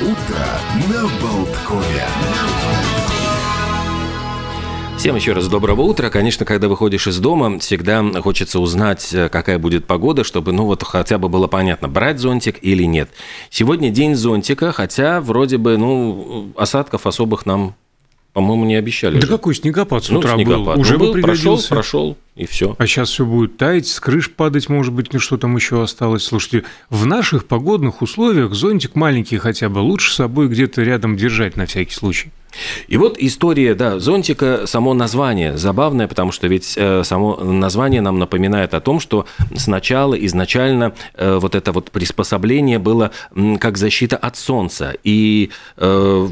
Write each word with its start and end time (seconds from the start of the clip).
Утро 0.00 0.46
на 0.88 1.02
Болткове. 1.20 2.04
Всем 4.96 5.16
еще 5.16 5.32
раз 5.32 5.48
доброго 5.48 5.80
утра. 5.80 6.08
Конечно, 6.08 6.46
когда 6.46 6.68
выходишь 6.68 7.08
из 7.08 7.18
дома, 7.18 7.58
всегда 7.58 8.04
хочется 8.22 8.60
узнать, 8.60 9.12
э, 9.12 9.28
какая 9.28 9.58
будет 9.58 9.86
погода, 9.86 10.22
чтобы, 10.22 10.52
ну, 10.52 10.66
вот 10.66 10.84
хотя 10.84 11.18
бы 11.18 11.28
было 11.28 11.48
понятно, 11.48 11.88
брать 11.88 12.20
зонтик 12.20 12.58
или 12.62 12.84
нет. 12.84 13.10
Сегодня 13.50 13.90
день 13.90 14.14
зонтика, 14.14 14.70
хотя 14.70 15.20
вроде 15.20 15.58
бы, 15.58 15.76
ну, 15.76 16.52
осадков 16.56 17.04
особых 17.04 17.44
нам 17.44 17.74
по-моему, 18.32 18.64
не 18.66 18.76
обещали. 18.76 19.16
Да 19.16 19.22
же. 19.22 19.26
какой 19.26 19.54
снегопад 19.54 20.04
с 20.04 20.10
ну, 20.10 20.18
утра 20.18 20.34
снегопад. 20.34 20.76
был? 20.76 20.80
Уже 20.80 20.92
ну, 20.94 20.98
был, 21.00 21.12
бы 21.14 21.20
прошел, 21.22 21.60
прошел, 21.68 22.16
и 22.36 22.46
все. 22.46 22.76
А 22.78 22.86
сейчас 22.86 23.10
все 23.10 23.24
будет 23.24 23.56
таять, 23.56 23.88
с 23.88 23.98
крыш 23.98 24.30
падать, 24.30 24.68
может 24.68 24.92
быть, 24.92 25.12
ну 25.12 25.18
что 25.18 25.38
там 25.38 25.56
еще 25.56 25.82
осталось. 25.82 26.24
Слушайте, 26.24 26.64
в 26.90 27.06
наших 27.06 27.46
погодных 27.46 28.02
условиях 28.02 28.54
зонтик 28.54 28.94
маленький 28.94 29.38
хотя 29.38 29.68
бы 29.68 29.78
лучше 29.78 30.12
с 30.12 30.16
собой 30.16 30.48
где-то 30.48 30.82
рядом 30.82 31.16
держать 31.16 31.56
на 31.56 31.66
всякий 31.66 31.94
случай. 31.94 32.30
И 32.88 32.96
вот 32.96 33.16
история, 33.18 33.74
да, 33.74 33.98
зонтика, 33.98 34.66
само 34.66 34.94
название 34.94 35.56
забавное, 35.56 36.08
потому 36.08 36.32
что 36.32 36.46
ведь 36.46 36.74
э, 36.76 37.02
само 37.04 37.36
название 37.36 38.00
нам 38.00 38.18
напоминает 38.18 38.74
о 38.74 38.80
том, 38.80 39.00
что 39.00 39.26
сначала, 39.56 40.14
изначально 40.14 40.94
э, 41.14 41.38
вот 41.40 41.54
это 41.54 41.72
вот 41.72 41.90
приспособление 41.90 42.78
было 42.78 43.10
как 43.60 43.76
защита 43.76 44.16
от 44.16 44.36
солнца. 44.36 44.94
И 45.04 45.50
э, 45.76 46.28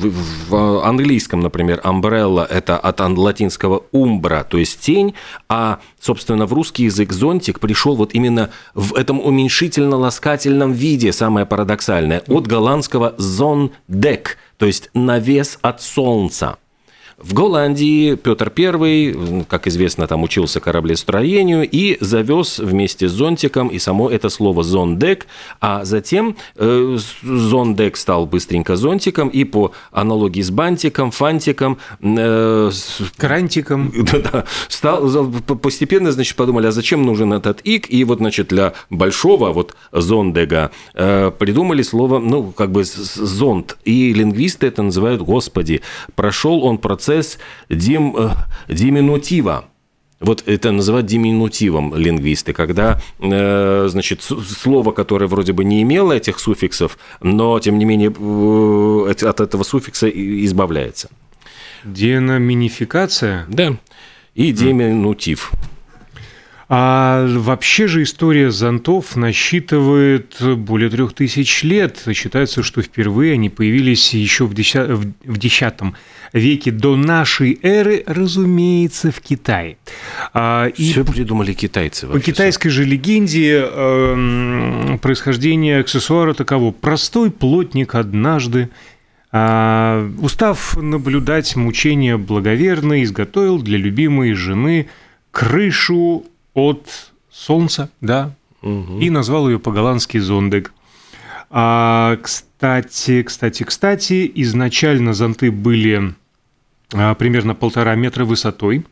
в 0.48 0.86
английском, 0.86 1.40
например, 1.40 1.80
umbrella– 1.84 2.46
это 2.50 2.78
от 2.78 3.00
латинского 3.00 3.82
umbra, 3.92 4.44
то 4.48 4.58
есть 4.58 4.80
тень, 4.80 5.14
а, 5.48 5.80
собственно, 6.00 6.46
в 6.46 6.52
русский 6.52 6.84
язык 6.84 7.12
зонтик 7.12 7.60
пришел 7.60 7.94
вот 7.94 8.14
именно 8.14 8.50
в 8.74 8.94
этом 8.94 9.20
уменьшительно-ласкательном 9.20 10.72
виде, 10.72 11.12
самое 11.12 11.46
парадоксальное, 11.46 12.22
от 12.26 12.46
голландского 12.46 13.14
zondek– 13.18 14.28
то 14.58 14.66
есть 14.66 14.90
навес 14.94 15.58
от 15.62 15.82
солнца. 15.82 16.58
В 17.18 17.32
Голландии. 17.32 18.14
Петр 18.14 18.52
I, 18.58 19.44
как 19.48 19.66
известно, 19.66 20.06
там 20.06 20.22
учился 20.22 20.60
кораблестроению 20.60 21.66
и 21.66 21.96
завез 22.02 22.58
вместе 22.58 23.08
с 23.08 23.12
зонтиком 23.12 23.68
и 23.68 23.78
само 23.78 24.10
это 24.10 24.28
слово 24.28 24.62
зондек, 24.62 25.26
а 25.58 25.86
затем 25.86 26.36
э, 26.56 26.98
зондек 27.22 27.96
стал 27.96 28.26
быстренько 28.26 28.76
зонтиком 28.76 29.28
и 29.30 29.44
по 29.44 29.72
аналогии 29.92 30.42
с 30.42 30.50
бантиком, 30.50 31.10
фантиком, 31.10 31.78
э, 32.02 32.70
крантиком, 33.16 33.92
да, 34.12 34.18
да, 34.18 34.44
стал 34.68 35.08
постепенно, 35.62 36.12
значит, 36.12 36.36
подумали, 36.36 36.66
а 36.66 36.72
зачем 36.72 37.02
нужен 37.02 37.32
этот 37.32 37.62
ик? 37.64 37.86
И 37.88 38.04
вот, 38.04 38.18
значит, 38.18 38.48
для 38.48 38.74
большого 38.90 39.54
вот 39.54 39.74
зондега 39.90 40.70
э, 40.92 41.30
придумали 41.30 41.80
слово, 41.80 42.18
ну, 42.18 42.52
как 42.52 42.72
бы 42.72 42.84
зонд, 42.84 43.78
и 43.86 44.12
лингвисты 44.12 44.66
это 44.66 44.82
называют 44.82 45.22
«господи». 45.22 45.80
Прошел 46.14 46.62
он 46.62 46.76
процесс 46.76 47.05
процесс 47.06 47.38
дим, 47.68 48.16
э, 48.16 48.30
диминутива. 48.68 49.64
Вот 50.18 50.42
это 50.46 50.72
называют 50.72 51.06
диминутивом 51.06 51.94
лингвисты, 51.94 52.52
когда, 52.52 53.00
э, 53.20 53.86
значит, 53.88 54.22
слово, 54.22 54.92
которое 54.92 55.26
вроде 55.26 55.52
бы 55.52 55.64
не 55.64 55.82
имело 55.82 56.12
этих 56.12 56.38
суффиксов, 56.38 56.98
но, 57.20 57.60
тем 57.60 57.78
не 57.78 57.84
менее, 57.84 58.10
э, 58.10 59.10
от 59.10 59.40
этого 59.40 59.62
суффикса 59.62 60.08
избавляется. 60.08 61.10
Деноминификация? 61.84 63.44
Да. 63.48 63.76
И 64.34 64.52
диминутив. 64.52 65.52
А 66.68 67.24
вообще 67.28 67.86
же 67.86 68.02
история 68.02 68.50
зонтов 68.50 69.14
насчитывает 69.14 70.36
более 70.40 70.90
трех 70.90 71.12
тысяч 71.12 71.62
лет. 71.62 72.02
Считается, 72.12 72.64
что 72.64 72.82
впервые 72.82 73.34
они 73.34 73.50
появились 73.50 74.14
еще 74.14 74.46
в 74.46 74.52
X 74.52 74.74
веке 76.32 76.70
до 76.72 76.96
нашей 76.96 77.58
эры, 77.62 78.02
разумеется, 78.04 79.12
в 79.12 79.20
Китае. 79.20 79.78
А, 80.34 80.66
и 80.66 80.92
Все 80.92 81.04
придумали 81.04 81.52
китайцы. 81.52 82.08
По 82.08 82.18
китайской 82.18 82.70
же 82.70 82.84
легенде 82.84 83.64
э, 83.64 84.98
происхождение 85.00 85.78
аксессуара 85.80 86.34
таково. 86.34 86.72
Простой 86.72 87.30
плотник 87.30 87.94
однажды 87.94 88.70
а, 89.30 90.10
устав 90.18 90.76
наблюдать 90.76 91.54
мучения 91.54 92.16
благоверный, 92.16 93.04
изготовил 93.04 93.60
для 93.62 93.78
любимой 93.78 94.32
жены 94.32 94.88
крышу 95.30 96.24
от 96.56 97.12
солнца, 97.30 97.90
да, 98.00 98.34
угу. 98.62 98.98
и 98.98 99.10
назвал 99.10 99.48
ее 99.48 99.60
по-голландски 99.60 100.18
зондег. 100.18 100.72
А, 101.50 102.18
кстати, 102.20 103.22
кстати, 103.22 103.62
кстати, 103.62 104.30
изначально 104.34 105.12
зонты 105.12 105.52
были 105.52 106.14
а, 106.92 107.14
примерно 107.14 107.54
полтора 107.54 107.94
метра 107.94 108.24
высотой. 108.24 108.84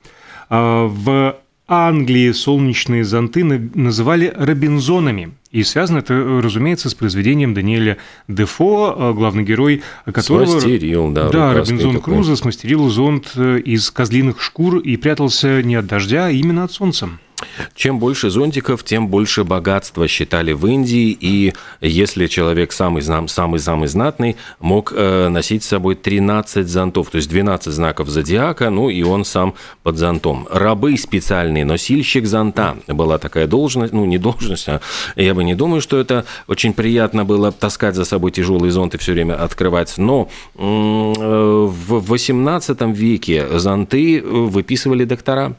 А, 0.50 0.86
в 0.86 1.36
Англии 1.66 2.30
солнечные 2.32 3.02
зонты 3.04 3.42
называли 3.42 4.32
робинзонами. 4.36 5.32
И 5.50 5.62
связано 5.62 5.98
это, 5.98 6.14
разумеется, 6.42 6.90
с 6.90 6.94
произведением 6.94 7.54
Даниэля 7.54 7.96
Дефо, 8.28 8.94
а, 8.96 9.12
главный 9.14 9.42
герой 9.42 9.82
которого... 10.04 10.46
Смастерил, 10.46 11.12
да. 11.12 11.30
Да, 11.30 11.54
Робинзон 11.54 11.96
такой. 11.96 12.14
Крузо 12.14 12.36
смастерил 12.36 12.90
зонт 12.90 13.32
э, 13.36 13.60
из 13.60 13.90
козлиных 13.90 14.42
шкур 14.42 14.78
и 14.78 14.96
прятался 14.98 15.62
не 15.62 15.76
от 15.76 15.86
дождя, 15.86 16.26
а 16.26 16.30
именно 16.30 16.64
от 16.64 16.72
солнца. 16.72 17.08
Чем 17.74 17.98
больше 17.98 18.30
зонтиков, 18.30 18.84
тем 18.84 19.08
больше 19.08 19.44
богатства 19.44 20.08
считали 20.08 20.52
в 20.52 20.66
Индии, 20.66 21.16
и 21.18 21.52
если 21.80 22.26
человек 22.26 22.72
самый-самый-самый 22.72 23.88
знатный, 23.88 24.36
мог 24.60 24.92
э, 24.94 25.28
носить 25.28 25.64
с 25.64 25.68
собой 25.68 25.94
13 25.94 26.66
зонтов, 26.66 27.10
то 27.10 27.16
есть 27.16 27.28
12 27.28 27.72
знаков 27.72 28.08
зодиака, 28.08 28.70
ну 28.70 28.88
и 28.88 29.02
он 29.02 29.24
сам 29.24 29.54
под 29.82 29.98
зонтом. 29.98 30.46
Рабы 30.50 30.96
специальные, 30.96 31.64
носильщик 31.64 32.26
зонта. 32.26 32.76
Была 32.88 33.18
такая 33.18 33.46
должность, 33.46 33.92
ну 33.92 34.04
не 34.04 34.18
должность, 34.18 34.68
а 34.68 34.80
я 35.16 35.34
бы 35.34 35.44
не 35.44 35.54
думаю, 35.54 35.80
что 35.80 35.98
это 35.98 36.24
очень 36.46 36.72
приятно 36.72 37.24
было 37.24 37.52
таскать 37.52 37.94
за 37.94 38.04
собой 38.04 38.30
тяжелый 38.30 38.70
зонт 38.70 38.94
и 38.94 38.98
все 38.98 39.12
время 39.12 39.34
открывать, 39.34 39.94
но 39.96 40.28
э, 40.56 40.58
в 40.58 42.08
18 42.08 42.80
веке 42.96 43.58
зонты 43.58 44.22
выписывали 44.22 45.04
доктора, 45.04 45.54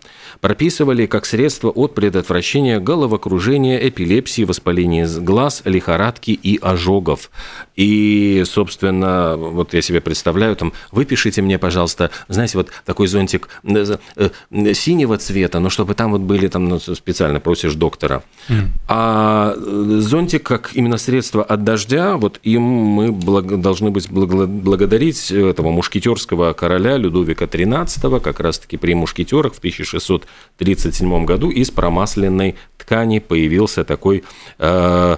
прописывали 0.45 1.07
как 1.07 1.25
средство 1.25 1.69
от 1.71 1.95
предотвращения 1.95 2.79
головокружения, 2.79 3.79
эпилепсии, 3.79 4.43
воспаления 4.43 5.07
глаз, 5.07 5.63
лихорадки 5.65 6.29
и 6.29 6.59
ожогов. 6.61 7.31
И, 7.75 8.43
собственно, 8.45 9.37
вот 9.37 9.73
я 9.73 9.81
себе 9.81 10.01
представляю, 10.01 10.55
там, 10.55 10.71
выпишите 10.91 11.41
мне, 11.41 11.57
пожалуйста, 11.57 12.11
знаете, 12.27 12.59
вот 12.59 12.69
такой 12.85 13.07
зонтик 13.07 13.49
э, 13.63 13.97
э, 14.17 14.73
синего 14.75 15.17
цвета, 15.17 15.59
но 15.59 15.71
чтобы 15.71 15.95
там 15.95 16.11
вот 16.11 16.21
были, 16.21 16.47
там, 16.47 16.69
ну, 16.69 16.79
специально 16.79 17.39
просишь 17.39 17.73
доктора. 17.73 18.21
Mm. 18.47 18.67
А 18.87 19.55
э, 19.57 19.97
зонтик 19.99 20.43
как 20.43 20.75
именно 20.75 20.99
средство 20.99 21.43
от 21.43 21.63
дождя, 21.63 22.17
вот 22.17 22.39
им 22.43 22.61
мы 22.61 23.11
благ, 23.11 23.59
должны 23.59 23.89
быть 23.89 24.11
благодарить 24.11 25.31
этого 25.31 25.71
мушкетерского 25.71 26.53
короля 26.53 26.97
Людовика 26.97 27.45
XIII, 27.45 28.19
как 28.19 28.39
раз-таки 28.39 28.77
при 28.77 28.93
мушкетерах 28.93 29.55
в 29.55 29.59
1637 30.57 31.25
году 31.25 31.49
из 31.49 31.71
промасленной 31.71 32.55
ткани 32.77 33.19
появился 33.19 33.83
такой 33.83 34.23
э, 34.59 35.17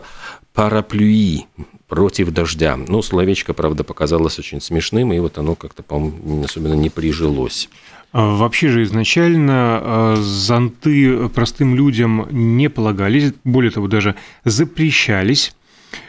параплюи, 0.54 1.46
против 1.88 2.32
дождя. 2.32 2.78
Ну, 2.78 3.02
словечко, 3.02 3.54
правда, 3.54 3.84
показалось 3.84 4.40
очень 4.40 4.62
смешным, 4.62 5.14
и 5.14 5.20
вот 5.20 5.38
оно 5.38 5.56
как-то, 5.56 5.84
по-моему, 5.84 6.44
особенно 6.44 6.74
не 6.74 6.90
прижилось. 6.90 7.70
А 8.12 8.36
вообще 8.36 8.70
же 8.70 8.84
изначально 8.84 9.82
э, 9.82 10.16
зонты 10.20 11.30
простым 11.30 11.76
людям 11.76 12.28
не 12.32 12.70
полагались, 12.70 13.34
более 13.44 13.72
того, 13.72 13.88
даже 13.88 14.16
запрещались. 14.44 15.54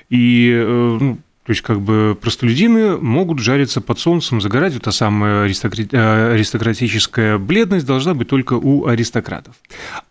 И 0.09 0.51
э, 0.53 0.99
ну, 1.01 1.19
то 1.49 1.53
есть, 1.53 1.63
как 1.63 1.81
бы 1.81 2.15
простолюдины 2.21 2.99
могут 2.99 3.39
жариться 3.39 3.81
под 3.81 3.99
солнцем, 3.99 4.39
загорать. 4.39 4.75
Вот 4.75 4.83
та 4.83 4.93
самая 4.93 5.45
аристократическая 5.45 7.39
бледность 7.39 7.87
должна 7.87 8.13
быть 8.13 8.29
только 8.29 8.53
у 8.53 8.87
аристократов. 8.87 9.55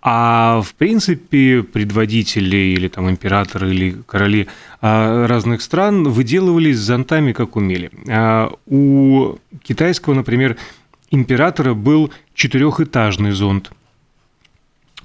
А 0.01 0.63
в 0.63 0.73
принципе 0.73 1.61
предводители 1.61 2.57
или 2.57 2.87
там 2.87 3.07
императоры 3.07 3.69
или 3.69 3.97
короли 4.07 4.47
а, 4.81 5.27
разных 5.27 5.61
стран 5.61 6.05
выделывались 6.09 6.79
зонтами, 6.79 7.33
как 7.33 7.55
умели. 7.55 7.91
А 8.09 8.51
у 8.65 9.35
китайского, 9.61 10.15
например, 10.15 10.57
императора 11.11 11.75
был 11.75 12.11
четырехэтажный 12.33 13.33
зонт. 13.33 13.69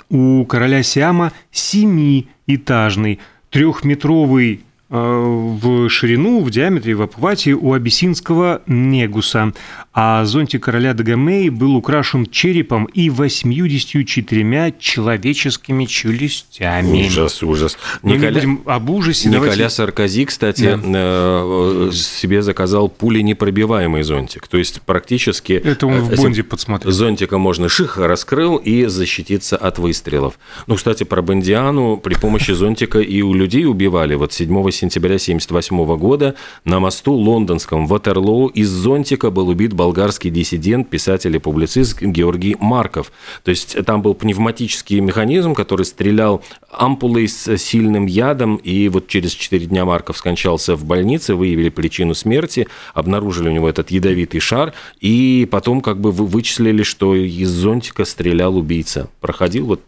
У 0.08 0.46
короля 0.46 0.82
Сиама 0.82 1.32
семиэтажный, 1.50 3.20
трехметровый 3.50 4.62
в 4.92 5.88
ширину, 5.88 6.42
в 6.42 6.50
диаметре, 6.50 6.94
в 6.94 7.00
обхвате 7.00 7.54
у 7.54 7.72
абиссинского 7.72 8.60
негуса. 8.66 9.52
А 9.94 10.24
зонтик 10.24 10.64
короля 10.64 10.92
Дагомей 10.92 11.48
был 11.48 11.76
украшен 11.76 12.26
черепом 12.26 12.84
и 12.86 13.08
84 13.10 14.74
человеческими 14.78 15.86
челюстями. 15.86 17.06
Ужас, 17.06 17.42
ужас. 17.42 17.78
Но 18.02 18.14
Николя... 18.14 18.28
не 18.28 18.34
будем 18.34 18.62
об 18.66 18.90
ужасе. 18.90 19.28
Николя 19.28 19.50
давайте... 19.50 19.70
Саркози, 19.70 20.24
кстати, 20.26 20.78
да. 20.82 21.92
себе 21.92 22.42
заказал 22.42 22.88
пуленепробиваемый 22.88 24.02
зонтик. 24.02 24.46
То 24.46 24.58
есть 24.58 24.82
практически... 24.82 25.54
Это 25.54 25.86
он 25.86 26.00
в 26.00 26.16
Бонде 26.16 26.42
подсмотрел. 26.42 26.92
Зонтика 26.92 27.38
можно 27.38 27.68
ших 27.68 27.96
раскрыл 27.96 28.56
и 28.56 28.86
защититься 28.86 29.56
от 29.56 29.78
выстрелов. 29.78 30.38
Ну, 30.66 30.76
кстати, 30.76 31.04
про 31.04 31.22
Бондиану 31.22 31.96
при 31.96 32.14
помощи 32.14 32.52
зонтика 32.52 32.98
и 33.00 33.22
у 33.22 33.32
людей 33.32 33.66
убивали. 33.66 34.14
Вот 34.14 34.32
7 34.32 34.52
сентября 34.82 35.14
1978 35.14 35.96
года 35.96 36.34
на 36.64 36.80
мосту 36.80 37.12
лондонском 37.12 37.86
Ватерлоу 37.86 38.48
из 38.48 38.68
зонтика 38.68 39.30
был 39.30 39.48
убит 39.48 39.72
болгарский 39.72 40.30
диссидент, 40.30 40.90
писатель 40.90 41.36
и 41.36 41.38
публицист 41.38 42.02
Георгий 42.02 42.56
Марков. 42.58 43.12
То 43.44 43.50
есть 43.50 43.76
там 43.86 44.02
был 44.02 44.14
пневматический 44.14 44.98
механизм, 45.00 45.54
который 45.54 45.86
стрелял 45.86 46.42
ампулой 46.70 47.28
с 47.28 47.56
сильным 47.58 48.06
ядом, 48.06 48.56
и 48.56 48.88
вот 48.88 49.06
через 49.06 49.32
4 49.32 49.66
дня 49.66 49.84
Марков 49.84 50.16
скончался 50.16 50.74
в 50.74 50.84
больнице, 50.84 51.36
выявили 51.36 51.68
причину 51.68 52.14
смерти, 52.14 52.66
обнаружили 52.92 53.48
у 53.48 53.52
него 53.52 53.68
этот 53.68 53.90
ядовитый 53.92 54.40
шар, 54.40 54.72
и 55.00 55.46
потом 55.50 55.80
как 55.80 56.00
бы 56.00 56.10
вычислили, 56.10 56.82
что 56.82 57.14
из 57.14 57.50
зонтика 57.50 58.04
стрелял 58.04 58.56
убийца. 58.56 59.08
Проходил 59.20 59.66
вот 59.66 59.80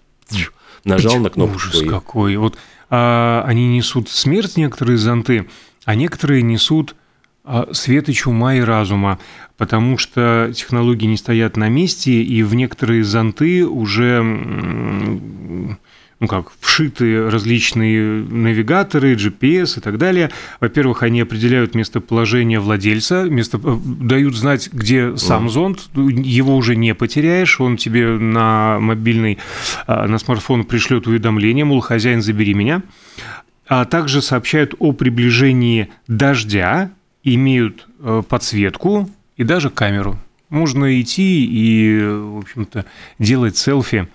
нажал 0.84 1.19
на 1.19 1.31
кнопку. 1.31 1.56
Ужас 1.56 1.82
какой. 1.88 2.36
Вот 2.36 2.56
а, 2.90 3.44
они 3.46 3.76
несут 3.76 4.08
смерть, 4.08 4.56
некоторые 4.56 4.98
зонты, 4.98 5.46
а 5.84 5.94
некоторые 5.94 6.42
несут 6.42 6.94
а, 7.44 7.69
свет 7.72 8.08
и 8.08 8.12
чума 8.14 8.54
и 8.54 8.60
разума, 8.60 9.19
потому 9.56 9.98
что 9.98 10.52
технологии 10.54 11.06
не 11.06 11.16
стоят 11.16 11.56
на 11.56 11.69
месте, 11.69 12.22
и 12.22 12.42
в 12.42 12.54
некоторые 12.54 13.04
зонты 13.04 13.66
уже 13.66 14.22
ну 16.24 16.28
как, 16.28 16.52
вшиты 16.58 17.28
различные 17.28 18.24
навигаторы, 18.24 19.14
GPS 19.14 19.76
и 19.78 19.80
так 19.82 19.98
далее. 19.98 20.30
Во-первых, 20.58 21.02
они 21.02 21.20
определяют 21.20 21.74
местоположение 21.74 22.60
владельца, 22.60 23.24
место, 23.24 23.60
э, 23.62 23.76
дают 23.84 24.34
знать, 24.34 24.70
где 24.72 25.18
сам 25.18 25.50
зонд, 25.50 25.90
его 25.94 26.56
уже 26.56 26.76
не 26.76 26.94
потеряешь, 26.94 27.60
он 27.60 27.76
тебе 27.76 28.08
на 28.08 28.78
мобильный, 28.80 29.36
а, 29.86 30.06
на 30.06 30.16
смартфон 30.16 30.64
пришлет 30.64 31.06
уведомление, 31.06 31.66
мол, 31.66 31.80
хозяин, 31.80 32.22
забери 32.22 32.54
меня. 32.54 32.82
А 33.68 33.84
также 33.84 34.22
сообщают 34.22 34.74
о 34.78 34.92
приближении 34.92 35.88
дождя, 36.08 36.90
имеют 37.22 37.86
э, 38.00 38.22
подсветку 38.26 39.10
и 39.36 39.44
даже 39.44 39.68
камеру. 39.68 40.18
Можно 40.48 40.98
идти 41.00 41.44
и, 41.44 42.00
в 42.00 42.38
общем-то, 42.38 42.86
делать 43.18 43.58
селфи 43.58 44.08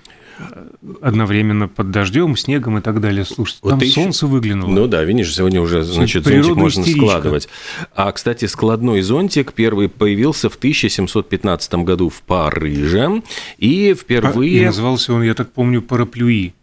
одновременно 1.01 1.68
под 1.68 1.91
дождем, 1.91 2.36
снегом 2.38 2.77
и 2.77 2.81
так 2.81 3.01
далее. 3.01 3.25
Слушайте, 3.25 3.59
вот 3.63 3.69
там 3.71 3.80
еще... 3.80 4.01
солнце 4.01 4.27
выглянуло. 4.27 4.69
Ну 4.69 4.88
да, 4.88 5.03
видишь, 5.03 5.36
сегодня 5.36 5.62
уже, 5.62 5.83
значит, 5.83 6.24
зонтик 6.24 6.56
можно 6.56 6.81
истеричка. 6.81 7.07
складывать. 7.07 7.50
А, 7.95 8.12
кстати, 8.12 8.45
складной 8.45 9.01
зонтик 9.01 9.53
первый 9.53 9.89
появился 9.89 10.50
в 10.50 10.56
1715 10.56 11.74
году 11.75 12.09
в 12.09 12.21
Париже, 12.21 13.21
и 13.57 13.94
впервые... 13.94 14.59
А, 14.59 14.63
и 14.63 14.65
назывался 14.68 15.13
он, 15.13 15.24
я 15.24 15.33
так 15.33 15.51
помню, 15.51 15.81
параплюи. 15.81 16.53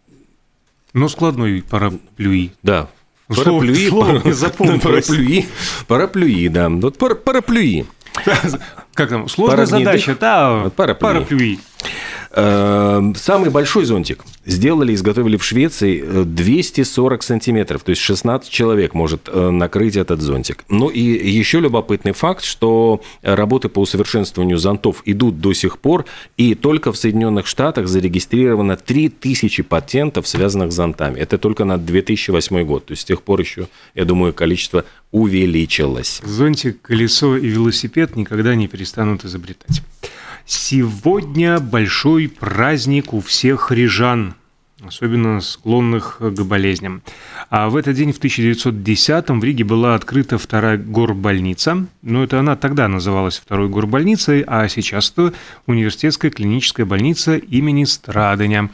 Но 0.93 1.09
складной 1.09 1.61
параплюи. 1.61 2.51
Да, 2.63 2.89
Параплюи, 3.27 3.89
слово, 3.89 4.33
запомнил. 4.33 4.79
Параплюи, 4.79 5.45
параплюи, 5.87 6.47
да. 6.47 6.69
Вот 6.69 6.97
пар... 6.97 7.15
параплюи. 7.15 7.85
Как 8.93 9.09
там? 9.09 9.27
Сложная 9.27 9.65
задача, 9.65 10.15
да, 10.19 10.71
параплюи. 10.75 11.01
параплюи. 11.01 11.59
Эм, 12.31 13.15
самый 13.15 13.49
большой 13.49 13.85
зонтик 13.85 14.23
сделали, 14.45 14.93
изготовили 14.93 15.37
в 15.37 15.43
Швеции 15.43 16.03
240 16.23 17.21
э, 17.21 17.25
сантиметров, 17.25 17.83
то 17.83 17.91
есть 17.91 18.01
16 18.01 18.49
человек 18.49 18.93
может 18.93 19.29
э, 19.31 19.49
накрыть 19.49 19.95
этот 19.95 20.21
зонтик. 20.21 20.65
Ну 20.69 20.89
и 20.89 20.99
еще 20.99 21.59
любопытный 21.59 22.11
факт, 22.11 22.43
что 22.43 23.01
работы 23.21 23.69
по 23.69 23.79
усовершенствованию 23.79 24.57
зонтов 24.57 25.01
идут 25.05 25.39
до 25.39 25.53
сих 25.53 25.79
пор, 25.79 26.05
и 26.35 26.55
только 26.55 26.91
в 26.91 26.97
Соединенных 26.97 27.47
Штатах 27.47 27.87
зарегистрировано 27.87 28.75
3000 28.75 29.63
патентов, 29.63 30.27
связанных 30.27 30.71
с 30.71 30.75
зонтами. 30.75 31.19
Это 31.19 31.37
только 31.37 31.65
на 31.65 31.77
2008 31.77 32.63
год, 32.63 32.85
то 32.85 32.91
есть 32.91 33.03
с 33.03 33.05
тех 33.05 33.21
пор 33.21 33.39
еще, 33.39 33.67
я 33.95 34.05
думаю, 34.05 34.33
количество 34.33 34.83
увеличилось. 35.11 36.21
Зонтик, 36.25 36.81
колесо 36.81 37.37
и 37.37 37.47
велосипед 37.47 38.15
никогда 38.15 38.55
не 38.55 38.67
перестанут 38.67 39.23
изобретать. 39.23 39.81
Сегодня 40.49 41.59
большой 41.59 42.29
праздник 42.29 43.13
у 43.13 43.19
всех 43.19 43.69
рижан, 43.69 44.33
особенно 44.81 45.41
склонных 45.41 46.19
к 46.21 46.41
болезням. 46.43 47.01
А 47.49 47.67
в 47.67 47.75
этот 47.75 47.97
день, 47.97 48.13
в 48.13 48.19
1910-м, 48.21 49.41
в 49.41 49.43
Риге 49.43 49.65
была 49.65 49.93
открыта 49.93 50.37
вторая 50.37 50.77
горбольница. 50.77 51.85
Но 52.01 52.23
это 52.23 52.39
она 52.39 52.55
тогда 52.55 52.87
называлась 52.87 53.39
второй 53.39 53.67
горбольницей, 53.67 54.45
а 54.47 54.69
сейчас 54.69 55.11
это 55.11 55.33
университетская 55.65 56.31
клиническая 56.31 56.85
больница 56.85 57.35
имени 57.35 57.83
Страдыня. 57.83 58.69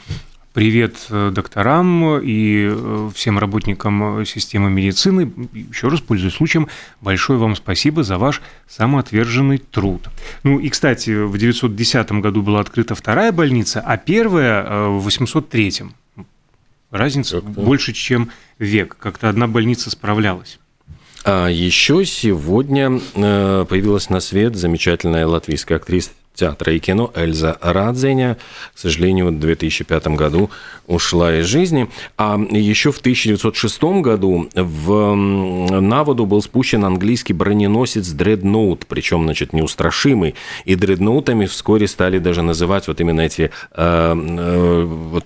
Привет 0.54 1.08
э, 1.10 1.32
докторам 1.34 2.20
и 2.20 2.68
э, 2.70 3.10
всем 3.16 3.40
работникам 3.40 4.24
системы 4.24 4.70
медицины. 4.70 5.34
Еще 5.52 5.88
раз, 5.88 6.00
пользуясь 6.00 6.36
случаем, 6.36 6.68
большое 7.02 7.40
вам 7.40 7.56
спасибо 7.56 8.04
за 8.04 8.20
ваш 8.20 8.40
самоотверженный 8.68 9.58
труд. 9.58 10.10
Ну 10.44 10.60
и, 10.60 10.70
кстати, 10.70 11.26
в 11.26 11.36
910 11.40 12.12
году 12.22 12.44
была 12.44 12.60
открыта 12.60 12.94
вторая 12.94 13.32
больница, 13.32 13.82
а 13.84 13.98
первая 13.98 14.64
э, 14.64 14.88
в 14.90 15.00
803. 15.00 15.86
Разница 16.92 17.42
больше, 17.42 17.92
чем 17.92 18.30
век. 18.60 18.96
Как-то 19.00 19.30
одна 19.30 19.48
больница 19.48 19.90
справлялась. 19.90 20.60
А 21.26 21.48
еще 21.48 22.06
сегодня 22.06 23.00
появилась 23.16 24.12
на 24.12 24.20
свет 24.20 24.56
замечательная 24.56 25.26
латвийская 25.26 25.80
актриса 25.80 26.12
театра 26.34 26.74
и 26.74 26.80
кино 26.80 27.12
Эльза 27.16 27.58
Радзеня, 27.62 28.38
к 28.74 28.80
сожалению, 28.80 29.28
в 29.28 29.40
2005 29.40 30.08
году 30.08 30.50
ушла 30.88 31.40
из 31.40 31.46
жизни. 31.46 31.90
А 32.18 32.38
еще 32.38 32.92
в 32.92 33.00
1906 33.00 33.84
году 34.02 34.50
в, 34.54 35.16
на 35.16 36.04
воду 36.04 36.26
был 36.26 36.42
спущен 36.42 36.84
английский 36.86 37.34
броненосец 37.34 38.10
Дредноут, 38.10 38.86
причем, 38.88 39.24
значит, 39.24 39.54
неустрашимый. 39.54 40.36
И 40.66 40.76
дредноутами 40.76 41.46
вскоре 41.46 41.88
стали 41.88 42.20
даже 42.20 42.42
называть 42.42 42.88
вот 42.88 43.00
именно 43.00 43.22
эти 43.22 43.44
э, 43.44 43.50
э, 43.76 44.84
вот 44.84 45.26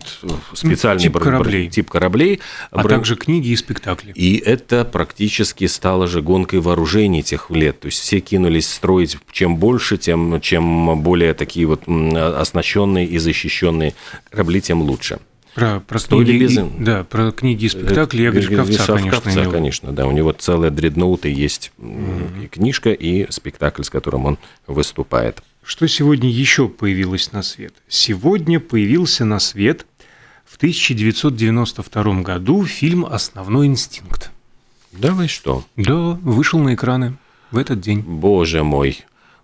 специальные 0.53 1.03
тип 1.03 1.17
кораблей. 1.17 1.69
тип 1.69 1.89
кораблей. 1.89 2.39
А 2.71 2.83
Брон... 2.83 2.89
также 2.89 3.15
книги 3.15 3.49
и 3.49 3.55
спектакли. 3.55 4.11
И 4.13 4.37
это 4.37 4.85
практически 4.85 5.65
стало 5.67 6.07
же 6.07 6.21
гонкой 6.21 6.59
вооружений 6.59 7.23
тех 7.23 7.49
лет. 7.49 7.79
То 7.79 7.87
есть 7.87 7.99
все 7.99 8.19
кинулись 8.19 8.69
строить 8.69 9.17
чем 9.31 9.57
больше, 9.57 9.97
тем 9.97 10.39
чем 10.41 10.96
более 11.01 11.33
такие 11.33 11.65
вот 11.65 11.87
оснащенные 11.87 13.05
и 13.05 13.17
защищенные 13.17 13.93
корабли, 14.29 14.61
тем 14.61 14.81
лучше. 14.81 15.19
Про, 15.57 15.79
про 15.79 15.97
книги, 15.97 16.43
без... 16.43 16.55
да, 16.77 17.03
про 17.03 17.31
книги 17.31 17.65
и 17.65 17.69
спектакли 17.69 18.21
я 18.21 18.29
Гришковца, 18.29 18.93
конечно, 18.93 19.09
Ковца, 19.09 19.45
конечно, 19.49 19.91
да, 19.91 20.05
у 20.05 20.11
него 20.11 20.31
целая 20.31 20.69
дредноуты 20.69 21.29
есть 21.29 21.71
mm-hmm. 21.79 22.45
и 22.45 22.47
книжка, 22.47 22.91
и 22.91 23.25
спектакль, 23.31 23.81
с 23.81 23.89
которым 23.89 24.27
он 24.27 24.37
выступает. 24.67 25.41
Что 25.63 25.87
сегодня 25.87 26.29
еще 26.29 26.69
появилось 26.69 27.31
на 27.31 27.41
свет? 27.41 27.73
Сегодня 27.87 28.59
появился 28.59 29.25
на 29.25 29.39
свет 29.39 29.87
в 30.45 30.57
1992 30.57 32.21
году 32.21 32.63
фильм 32.65 33.03
«Основной 33.05 33.65
инстинкт». 33.65 34.31
Да 34.91 35.11
вы 35.11 35.27
что? 35.27 35.65
Да, 35.75 36.19
вышел 36.21 36.59
на 36.59 36.75
экраны 36.75 37.17
в 37.51 37.57
этот 37.57 37.81
день. 37.81 38.01
Боже 38.01 38.63
мой, 38.63 38.99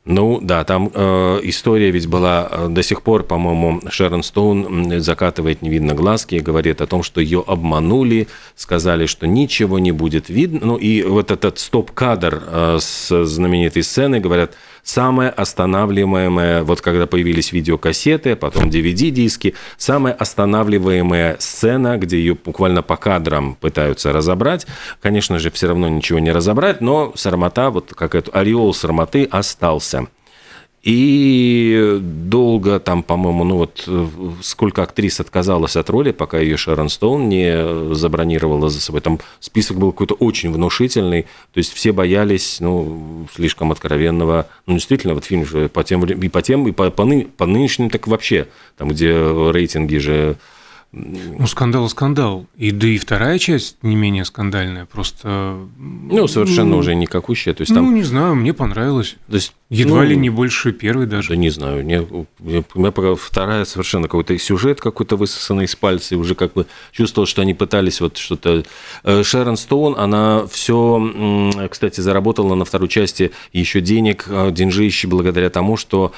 ну 0.05 0.39
да, 0.41 0.65
там 0.65 0.91
э, 0.93 1.39
история 1.43 1.89
ведь 1.89 2.07
была 2.07 2.47
э, 2.51 2.67
до 2.69 2.83
сих 2.83 3.03
пор, 3.03 3.23
по-моему, 3.23 3.79
Шерон 3.89 4.21
Стоун 4.21 4.99
закатывает 4.99 5.61
невидно 5.61 5.93
глазки 5.93 6.35
и 6.35 6.41
говорит 6.41 6.81
о 6.81 6.87
том, 6.87 7.03
что 7.03 7.21
ее 7.21 7.41
обманули, 7.45 8.27
сказали, 8.55 9.05
что 9.05 9.27
ничего 9.27 9.79
не 9.79 9.93
будет 9.93 10.27
видно. 10.27 10.59
Ну 10.63 10.75
и 10.75 11.03
вот 11.03 11.31
этот 11.31 11.57
стоп-кадр 11.59 12.43
э, 12.45 12.77
с 12.81 13.25
знаменитой 13.25 13.83
сцены, 13.83 14.19
говорят, 14.19 14.55
самое 14.83 15.29
останавливаемое, 15.29 16.63
вот 16.63 16.81
когда 16.81 17.07
появились 17.07 17.51
видеокассеты, 17.51 18.35
потом 18.35 18.69
DVD-диски, 18.69 19.55
самая 19.77 20.13
останавливаемая 20.13 21.37
сцена, 21.39 21.97
где 21.97 22.17
ее 22.17 22.35
буквально 22.35 22.81
по 22.81 22.97
кадрам 22.97 23.55
пытаются 23.55 24.11
разобрать. 24.11 24.67
Конечно 25.01 25.39
же, 25.39 25.49
все 25.51 25.67
равно 25.67 25.87
ничего 25.87 26.19
не 26.19 26.31
разобрать, 26.31 26.81
но 26.81 27.13
сармата, 27.15 27.69
вот 27.69 27.93
как 27.95 28.15
это, 28.15 28.31
ореол 28.31 28.73
сарматы 28.73 29.25
остался. 29.25 30.07
И 30.83 31.97
долго 32.01 32.77
там, 32.81 33.03
по-моему, 33.03 33.45
ну 33.45 33.55
вот 33.55 33.89
сколько 34.41 34.83
актрис 34.83 35.21
отказалась 35.21 35.77
от 35.77 35.89
роли, 35.89 36.11
пока 36.11 36.39
ее 36.39 36.57
Шерон 36.57 36.89
Стоун 36.89 37.29
не 37.29 37.95
забронировала 37.95 38.69
за 38.69 38.81
собой. 38.81 38.99
Там 38.99 39.19
список 39.39 39.77
был 39.77 39.93
какой-то 39.93 40.15
очень 40.15 40.51
внушительный, 40.51 41.23
то 41.53 41.57
есть 41.57 41.71
все 41.71 41.93
боялись, 41.93 42.57
ну, 42.59 43.27
слишком 43.33 43.71
откровенного, 43.71 44.47
ну, 44.65 44.73
действительно, 44.73 45.13
вот 45.13 45.23
фильм 45.23 45.45
же 45.45 45.69
по 45.69 45.85
тем, 45.85 46.03
и 46.03 46.27
по 46.27 46.41
тем, 46.41 46.67
и 46.67 46.73
по, 46.73 46.91
по, 46.91 47.05
ны, 47.05 47.27
по 47.37 47.45
нынешним, 47.45 47.89
так 47.89 48.05
вообще, 48.07 48.47
там, 48.75 48.89
где 48.89 49.13
рейтинги 49.13 49.97
же 49.97 50.35
ну, 50.93 51.47
скандал 51.47 51.89
скандал. 51.89 52.45
И 52.55 52.69
да 52.69 52.87
и 52.87 52.99
вторая 52.99 53.39
часть 53.39 53.77
не 53.81 53.95
менее 53.95 54.25
скандальная, 54.25 54.85
просто... 54.85 55.57
Ну, 55.77 56.27
совершенно 56.27 56.71
ну, 56.71 56.77
уже 56.77 56.93
никакущая. 56.93 57.55
То 57.55 57.61
есть, 57.61 57.73
там... 57.73 57.85
Ну, 57.85 57.91
не 57.91 58.03
знаю, 58.03 58.35
мне 58.35 58.53
понравилось. 58.53 59.15
То 59.27 59.35
есть, 59.35 59.53
Едва 59.73 59.97
ну, 59.97 60.03
ли 60.03 60.15
не 60.15 60.29
больше 60.29 60.71
первой 60.71 61.07
даже. 61.07 61.29
Да 61.29 61.35
не 61.35 61.49
знаю. 61.49 61.83
Не, 61.83 62.01
у 62.01 62.27
меня 62.39 62.91
пока 62.91 63.15
вторая 63.15 63.65
совершенно 63.65 64.03
какой-то 64.03 64.37
сюжет 64.37 64.79
какой-то 64.79 65.15
высосанный 65.17 65.65
из 65.65 65.75
пальца, 65.75 66.13
и 66.13 66.17
уже 66.17 66.35
как 66.35 66.53
бы 66.53 66.67
чувствовал, 66.91 67.25
что 67.25 67.41
они 67.41 67.55
пытались 67.55 67.99
вот 67.99 68.17
что-то... 68.17 68.63
Э, 69.03 69.23
Шерон 69.23 69.57
Стоун, 69.57 69.95
она 69.97 70.45
все, 70.45 71.49
кстати, 71.71 72.01
заработала 72.01 72.53
на 72.53 72.65
второй 72.65 72.87
части 72.87 73.31
еще 73.51 73.81
денег, 73.81 74.25
э, 74.27 74.51
деньжище 74.51 75.07
благодаря 75.07 75.49
тому, 75.49 75.75
что 75.75 76.13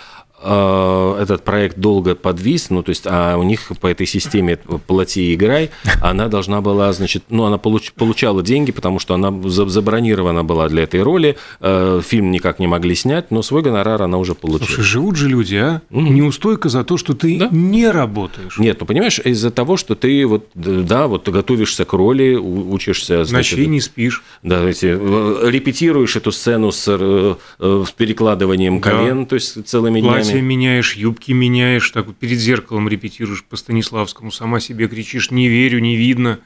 этот 0.45 1.43
проект 1.43 1.77
долго 1.79 2.15
подвис, 2.15 2.69
ну, 2.69 2.83
то 2.83 2.89
есть, 2.89 3.05
а 3.05 3.37
у 3.37 3.43
них 3.43 3.71
по 3.81 3.87
этой 3.87 4.05
системе 4.05 4.57
«плати 4.57 5.31
и 5.31 5.35
играй», 5.35 5.71
она 6.01 6.27
должна 6.27 6.61
была, 6.61 6.93
значит, 6.93 7.23
ну, 7.29 7.45
она 7.45 7.57
получ, 7.57 7.93
получала 7.93 8.43
деньги, 8.43 8.71
потому 8.71 8.99
что 8.99 9.13
она 9.15 9.33
забронирована 9.49 10.43
была 10.43 10.69
для 10.69 10.83
этой 10.83 11.01
роли, 11.01 11.37
э, 11.61 12.01
фильм 12.05 12.31
никак 12.31 12.59
не 12.59 12.67
могли 12.67 12.95
снять, 12.95 13.31
но 13.31 13.41
свой 13.41 13.61
гонорар 13.61 14.01
она 14.01 14.17
уже 14.17 14.35
получила. 14.35 14.67
Слушай, 14.67 14.83
живут 14.83 15.15
же 15.15 15.29
люди, 15.29 15.55
а? 15.55 15.81
Угу. 15.89 16.01
Неустойка 16.01 16.69
за 16.69 16.83
то, 16.83 16.97
что 16.97 17.13
ты 17.13 17.37
да? 17.39 17.49
не 17.51 17.89
работаешь. 17.89 18.57
Нет, 18.57 18.77
ну, 18.79 18.85
понимаешь, 18.85 19.19
из-за 19.19 19.51
того, 19.51 19.77
что 19.77 19.95
ты 19.95 20.25
вот, 20.25 20.47
да, 20.53 21.07
вот 21.07 21.27
готовишься 21.27 21.85
к 21.85 21.93
роли, 21.93 22.35
учишься... 22.35 23.25
Значит, 23.25 23.57
Ночей 23.57 23.67
не 23.67 23.81
спишь. 23.81 24.23
Да, 24.43 24.63
эти, 24.63 24.87
э, 24.87 25.49
репетируешь 25.49 26.15
эту 26.15 26.31
сцену 26.31 26.71
с, 26.71 26.85
с 26.85 27.91
перекладыванием 27.91 28.79
колен, 28.79 29.21
да. 29.21 29.25
то 29.29 29.35
есть 29.35 29.67
целыми 29.67 30.01
днями 30.01 30.34
платье 30.35 30.41
меняешь, 30.41 30.95
юбки 30.95 31.31
меняешь, 31.31 31.89
так 31.91 32.07
вот 32.07 32.17
перед 32.17 32.39
зеркалом 32.39 32.89
репетируешь 32.89 33.43
по 33.43 33.55
Станиславскому, 33.55 34.31
сама 34.31 34.59
себе 34.59 34.87
кричишь 34.87 35.31
«не 35.31 35.47
верю, 35.47 35.79
не 35.79 35.95
видно». 35.95 36.39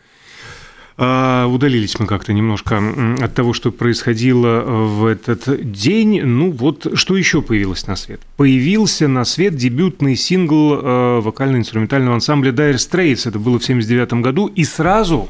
А, 1.01 1.47
удалились 1.47 1.97
мы 1.97 2.07
как-то 2.07 2.33
немножко 2.33 2.81
от 3.21 3.33
того, 3.33 3.53
что 3.53 3.71
происходило 3.71 4.61
в 4.65 5.05
этот 5.05 5.71
день. 5.71 6.21
Ну 6.23 6.51
вот, 6.51 6.87
что 6.93 7.15
еще 7.15 7.41
появилось 7.41 7.87
на 7.87 7.95
свет? 7.95 8.19
Появился 8.35 9.07
на 9.07 9.23
свет 9.23 9.55
дебютный 9.55 10.17
сингл 10.17 10.73
э, 10.73 11.19
вокально-инструментального 11.21 12.15
ансамбля 12.15 12.51
Dire 12.51 12.75
Straits. 12.75 13.29
Это 13.29 13.39
было 13.39 13.59
в 13.59 13.63
79 13.63 14.13
году. 14.15 14.47
И 14.47 14.65
сразу 14.65 15.29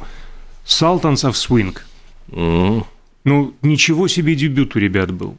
Sultans 0.65 1.23
of 1.23 1.33
Swing. 1.33 1.77
Mm. 2.29 2.83
Ну, 3.25 3.53
ничего 3.61 4.07
себе 4.07 4.33
дебют 4.33 4.75
у 4.75 4.79
ребят 4.79 5.11
был. 5.11 5.37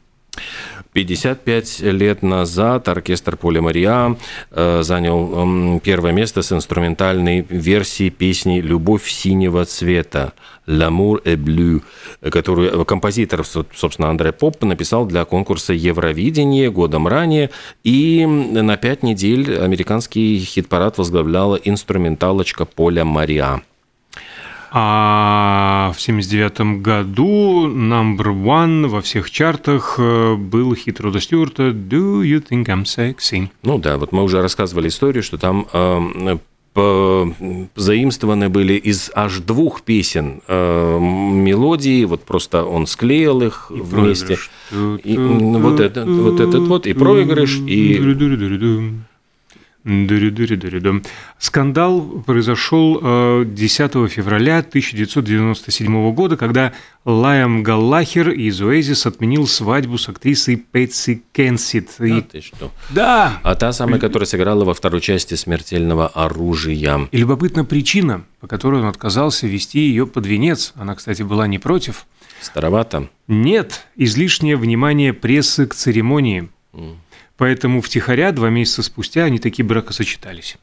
55 0.93 1.79
лет 1.81 2.21
назад 2.21 2.89
оркестр 2.89 3.37
Поля 3.37 3.61
Мария 3.61 4.17
э, 4.51 4.83
занял 4.83 5.79
первое 5.79 6.11
место 6.11 6.41
с 6.41 6.51
инструментальной 6.51 7.45
версией 7.49 8.09
песни 8.09 8.59
«Любовь 8.59 9.07
синего 9.07 9.63
цвета» 9.65 10.33
«L'amour 10.67 11.23
est 11.23 11.37
bleu», 11.37 11.81
которую 12.29 12.85
композитор, 12.85 13.45
собственно, 13.45 14.09
Андре 14.09 14.31
Поп 14.31 14.61
написал 14.63 15.05
для 15.05 15.25
конкурса 15.25 15.73
Евровидения 15.73 16.69
годом 16.69 17.07
ранее. 17.07 17.49
И 17.83 18.25
на 18.25 18.77
пять 18.77 19.01
недель 19.01 19.57
американский 19.59 20.39
хит-парад 20.39 20.97
возглавляла 20.97 21.55
инструменталочка 21.55 22.65
Поля 22.65 23.05
Мария. 23.05 23.61
А 24.73 25.91
в 25.93 26.01
79 26.01 26.81
году 26.81 27.67
number 27.67 28.33
one 28.33 28.87
во 28.87 29.01
всех 29.01 29.29
чартах 29.29 29.95
э, 29.97 30.35
был 30.35 30.73
хит 30.75 31.01
Рода 31.01 31.19
Стюарта 31.19 31.71
«Do 31.71 32.21
you 32.21 32.41
think 32.41 32.67
I'm 32.67 32.83
sexy?» 32.83 33.49
Ну 33.63 33.77
да, 33.79 33.97
вот 33.97 34.13
мы 34.13 34.23
уже 34.23 34.41
рассказывали 34.41 34.87
историю, 34.87 35.23
что 35.23 35.37
там 35.37 35.67
э, 35.73 36.39
заимствованы 37.75 38.47
были 38.47 38.73
из 38.75 39.11
аж 39.13 39.39
двух 39.39 39.81
песен 39.81 40.41
э, 40.47 40.99
мелодии, 40.99 42.05
вот 42.05 42.23
просто 42.23 42.63
он 42.63 42.87
склеил 42.87 43.41
их 43.41 43.71
и 43.75 43.81
вместе. 43.81 44.37
И, 44.71 45.17
вот, 45.17 45.81
этот, 45.81 46.07
вот 46.07 46.39
этот 46.39 46.61
вот, 46.61 46.87
и 46.87 46.93
проигрыш, 46.93 47.59
и... 47.67 47.97
Скандал 51.39 52.01
произошел 52.25 53.43
10 53.43 53.95
э, 53.95 54.07
февраля 54.07 54.59
1997 54.59 56.13
года, 56.13 56.37
когда 56.37 56.73
Лайам 57.03 57.63
Галлахер 57.63 58.29
из 58.29 58.61
Оэзис 58.61 59.07
отменил 59.07 59.47
свадьбу 59.47 59.97
с 59.97 60.07
актрисой 60.07 60.57
Пэтси 60.57 61.23
Кенсит. 61.31 61.89
Да, 61.97 62.05
и... 62.05 62.21
ты 62.21 62.41
что? 62.41 62.71
Да! 62.91 63.39
А 63.41 63.55
та 63.55 63.73
самая, 63.73 63.99
которая 63.99 64.27
сыграла 64.27 64.65
во 64.65 64.75
второй 64.75 65.01
части 65.01 65.33
«Смертельного 65.33 66.07
оружия». 66.07 67.07
И 67.11 67.17
любопытна 67.17 67.65
причина, 67.65 68.23
по 68.39 68.47
которой 68.47 68.81
он 68.81 68.87
отказался 68.87 69.47
вести 69.47 69.79
ее 69.79 70.05
под 70.05 70.27
венец. 70.27 70.73
Она, 70.75 70.93
кстати, 70.93 71.23
была 71.23 71.47
не 71.47 71.57
против. 71.57 72.05
Старовато? 72.39 73.09
Нет, 73.27 73.87
излишнее 73.95 74.57
внимание 74.57 75.13
прессы 75.13 75.65
к 75.65 75.73
церемонии. 75.73 76.49
Mm. 76.73 76.95
Поэтому 77.41 77.81
втихаря 77.81 78.31
два 78.33 78.51
месяца 78.51 78.83
спустя 78.83 79.23
они 79.23 79.39
такие 79.39 79.65
бракосочетались. 79.65 80.57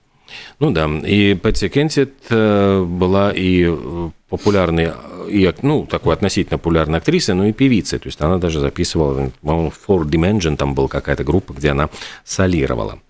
Ну 0.60 0.70
да, 0.70 0.88
и 1.04 1.34
Пэтти 1.34 1.68
Кенсет 1.68 2.12
э, 2.30 2.84
была 2.84 3.32
и 3.32 3.64
э, 3.66 4.10
популярной, 4.28 4.92
и, 5.28 5.52
ну, 5.62 5.86
такой 5.86 6.14
относительно 6.14 6.56
популярной 6.56 6.98
актрисой, 6.98 7.34
но 7.34 7.46
и 7.46 7.52
певицей. 7.52 7.98
То 7.98 8.06
есть 8.06 8.20
она 8.20 8.38
даже 8.38 8.60
записывала, 8.60 9.32
по-моему, 9.42 9.72
Four 9.88 10.04
Dimension, 10.04 10.56
там 10.56 10.74
была 10.74 10.86
какая-то 10.86 11.24
группа, 11.24 11.52
где 11.52 11.70
она 11.70 11.88
солировала. 12.24 13.00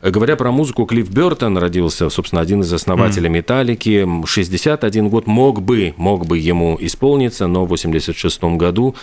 Говоря 0.00 0.36
про 0.36 0.50
музыку, 0.50 0.86
Клифф 0.86 1.10
Бертон 1.10 1.58
родился, 1.58 2.08
собственно, 2.08 2.40
один 2.40 2.62
из 2.62 2.72
основателей 2.72 3.28
«Металлики». 3.28 4.08
61 4.24 5.10
год 5.10 5.26
мог 5.26 5.60
бы, 5.60 5.92
мог 5.98 6.24
бы 6.24 6.38
ему 6.38 6.78
исполниться, 6.80 7.46
но 7.46 7.66
в 7.66 7.68
86 7.68 8.42
году 8.56 8.94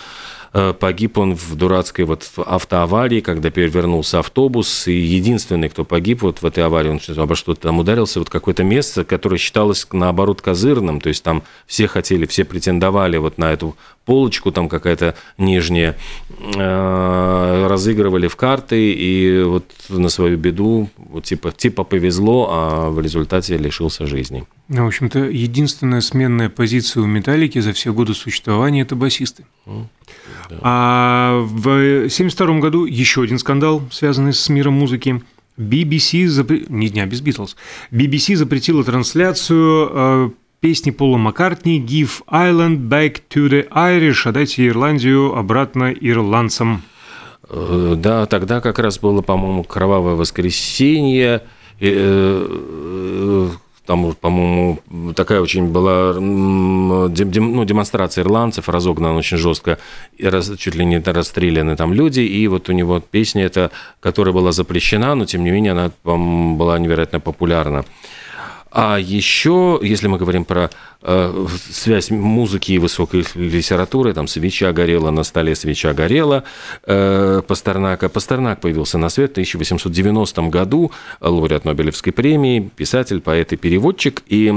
погиб 0.52 1.18
он 1.18 1.34
в 1.34 1.54
дурацкой 1.54 2.04
вот 2.04 2.30
автоаварии, 2.36 3.20
когда 3.20 3.50
перевернулся 3.50 4.20
автобус, 4.20 4.88
и 4.88 4.92
единственный, 4.92 5.68
кто 5.68 5.84
погиб 5.84 6.22
вот 6.22 6.42
в 6.42 6.46
этой 6.46 6.64
аварии, 6.64 6.90
он 6.90 7.00
обо 7.16 7.34
что-то 7.34 7.62
там 7.62 7.78
ударился, 7.78 8.18
вот 8.18 8.30
какое-то 8.30 8.64
место, 8.64 9.04
которое 9.04 9.38
считалось, 9.38 9.86
наоборот, 9.92 10.40
козырным, 10.40 11.00
то 11.00 11.08
есть 11.08 11.22
там 11.22 11.42
все 11.66 11.86
хотели, 11.86 12.26
все 12.26 12.44
претендовали 12.44 13.16
вот 13.16 13.38
на 13.38 13.52
эту 13.52 13.76
полочку, 14.04 14.52
там 14.52 14.68
какая-то 14.68 15.16
нижняя, 15.36 15.96
э, 16.54 17.66
разыгрывали 17.68 18.28
в 18.28 18.36
карты, 18.36 18.92
и 18.92 19.42
вот 19.42 19.64
на 19.88 20.08
свою 20.08 20.38
беду, 20.38 20.88
вот 20.96 21.24
типа, 21.24 21.52
типа 21.52 21.84
повезло, 21.84 22.48
а 22.50 22.90
в 22.90 23.00
результате 23.00 23.58
лишился 23.58 24.06
жизни. 24.06 24.44
Ну, 24.68 24.84
в 24.84 24.86
общем-то, 24.88 25.18
единственная 25.18 26.00
сменная 26.00 26.48
позиция 26.48 27.02
у 27.02 27.06
«Металлики» 27.06 27.58
за 27.58 27.72
все 27.72 27.92
годы 27.92 28.14
существования– 28.14 28.82
это 28.82 28.96
басисты. 28.96 29.44
Да. 29.66 30.58
А 30.62 31.40
в 31.40 31.68
1972 31.68 32.60
году 32.60 32.84
еще 32.84 33.22
один 33.22 33.38
скандал, 33.38 33.82
связанный 33.90 34.32
с 34.32 34.48
миром 34.48 34.74
музыки. 34.74 35.22
BBC, 35.58 36.26
запр... 36.26 36.60
не 36.68 36.88
дня 36.88 37.06
без 37.06 37.22
Битлз, 37.22 37.56
BBC 37.90 38.36
запретила 38.36 38.84
трансляцию 38.84 39.90
э, 39.90 40.30
песни 40.60 40.90
Пола 40.90 41.16
Маккартни 41.16 41.80
«Give 41.80 42.10
Ireland 42.28 42.88
back 42.88 43.22
to 43.30 43.48
the 43.48 43.66
Irish», 43.70 44.28
«Отдайте 44.28 44.68
Ирландию 44.68 45.34
обратно 45.34 45.92
ирландцам». 45.92 46.82
Э, 47.48 47.94
да, 47.96 48.26
тогда 48.26 48.60
как 48.60 48.78
раз 48.78 48.98
было, 48.98 49.22
по-моему, 49.22 49.64
«Кровавое 49.64 50.14
воскресенье», 50.14 51.42
э, 51.80 53.48
там, 53.86 54.14
по-моему, 54.14 54.78
такая 55.14 55.40
очень 55.40 55.68
была 55.68 56.14
ну, 56.14 57.08
демонстрация 57.64 58.24
ирландцев, 58.24 58.68
разогнана 58.68 59.16
очень 59.16 59.36
жестко, 59.36 59.78
и 60.16 60.26
раз, 60.26 60.50
чуть 60.58 60.74
ли 60.74 60.84
не 60.84 60.98
расстреляны 60.98 61.76
там 61.76 61.92
люди, 61.92 62.20
и 62.20 62.48
вот 62.48 62.68
у 62.68 62.72
него 62.72 63.00
песня 63.00 63.44
эта, 63.44 63.70
которая 64.00 64.34
была 64.34 64.52
запрещена, 64.52 65.14
но 65.14 65.24
тем 65.24 65.44
не 65.44 65.50
менее 65.50 65.72
она 65.72 65.90
была 66.04 66.78
невероятно 66.78 67.20
популярна. 67.20 67.84
А 68.78 68.98
еще, 68.98 69.80
если 69.80 70.06
мы 70.06 70.18
говорим 70.18 70.44
про 70.44 70.68
э, 71.00 71.46
связь 71.70 72.10
музыки 72.10 72.72
и 72.72 72.78
высокой 72.78 73.24
литературы, 73.34 74.12
там 74.12 74.26
свеча 74.26 74.70
горела 74.74 75.10
на 75.10 75.22
столе, 75.22 75.54
свеча 75.54 75.94
горела 75.94 76.44
э, 76.84 77.40
Пастернака. 77.48 78.10
Пастернак 78.10 78.60
появился 78.60 78.98
на 78.98 79.08
свет 79.08 79.30
в 79.30 79.32
1890 79.32 80.42
году, 80.48 80.92
лауреат 81.22 81.64
Нобелевской 81.64 82.12
премии, 82.12 82.70
писатель, 82.76 83.22
поэт 83.22 83.54
и 83.54 83.56
переводчик. 83.56 84.22
И 84.26 84.52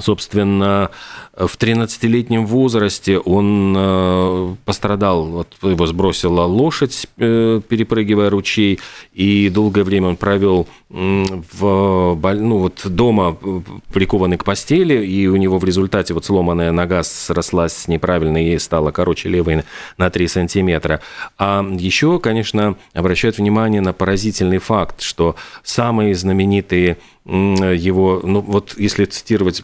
собственно, 0.00 0.90
в 1.36 1.56
13-летнем 1.56 2.46
возрасте 2.46 3.18
он 3.18 3.74
э, 3.76 4.54
пострадал, 4.64 5.46
его 5.62 5.86
сбросила 5.86 6.42
лошадь, 6.42 7.06
э, 7.18 7.60
перепрыгивая 7.68 8.30
ручей, 8.30 8.78
и 9.12 9.48
долгое 9.48 9.84
время 9.84 10.08
он 10.08 10.16
провел 10.16 10.68
в, 10.90 12.18
ну, 12.34 12.58
вот 12.58 12.82
дома 12.84 13.36
э, 13.42 13.60
прикованный 13.92 14.36
к 14.36 14.44
постели, 14.44 15.04
и 15.04 15.26
у 15.26 15.34
него 15.34 15.58
в 15.58 15.64
результате 15.64 16.14
вот 16.14 16.24
сломанная 16.24 16.70
нога 16.70 17.02
срослась 17.02 17.88
неправильно 17.88 18.44
и 18.44 18.58
стала 18.58 18.92
короче 18.92 19.28
левой 19.28 19.64
на 19.98 20.10
3 20.10 20.28
сантиметра. 20.28 21.00
А 21.36 21.64
еще, 21.68 22.20
конечно, 22.20 22.76
обращают 22.92 23.38
внимание 23.38 23.80
на 23.80 23.92
поразительный 23.92 24.58
факт, 24.58 25.02
что 25.02 25.34
самые 25.64 26.14
знаменитые 26.14 26.98
его, 27.26 28.20
ну 28.22 28.40
вот 28.40 28.74
если 28.76 29.06
цитировать 29.06 29.62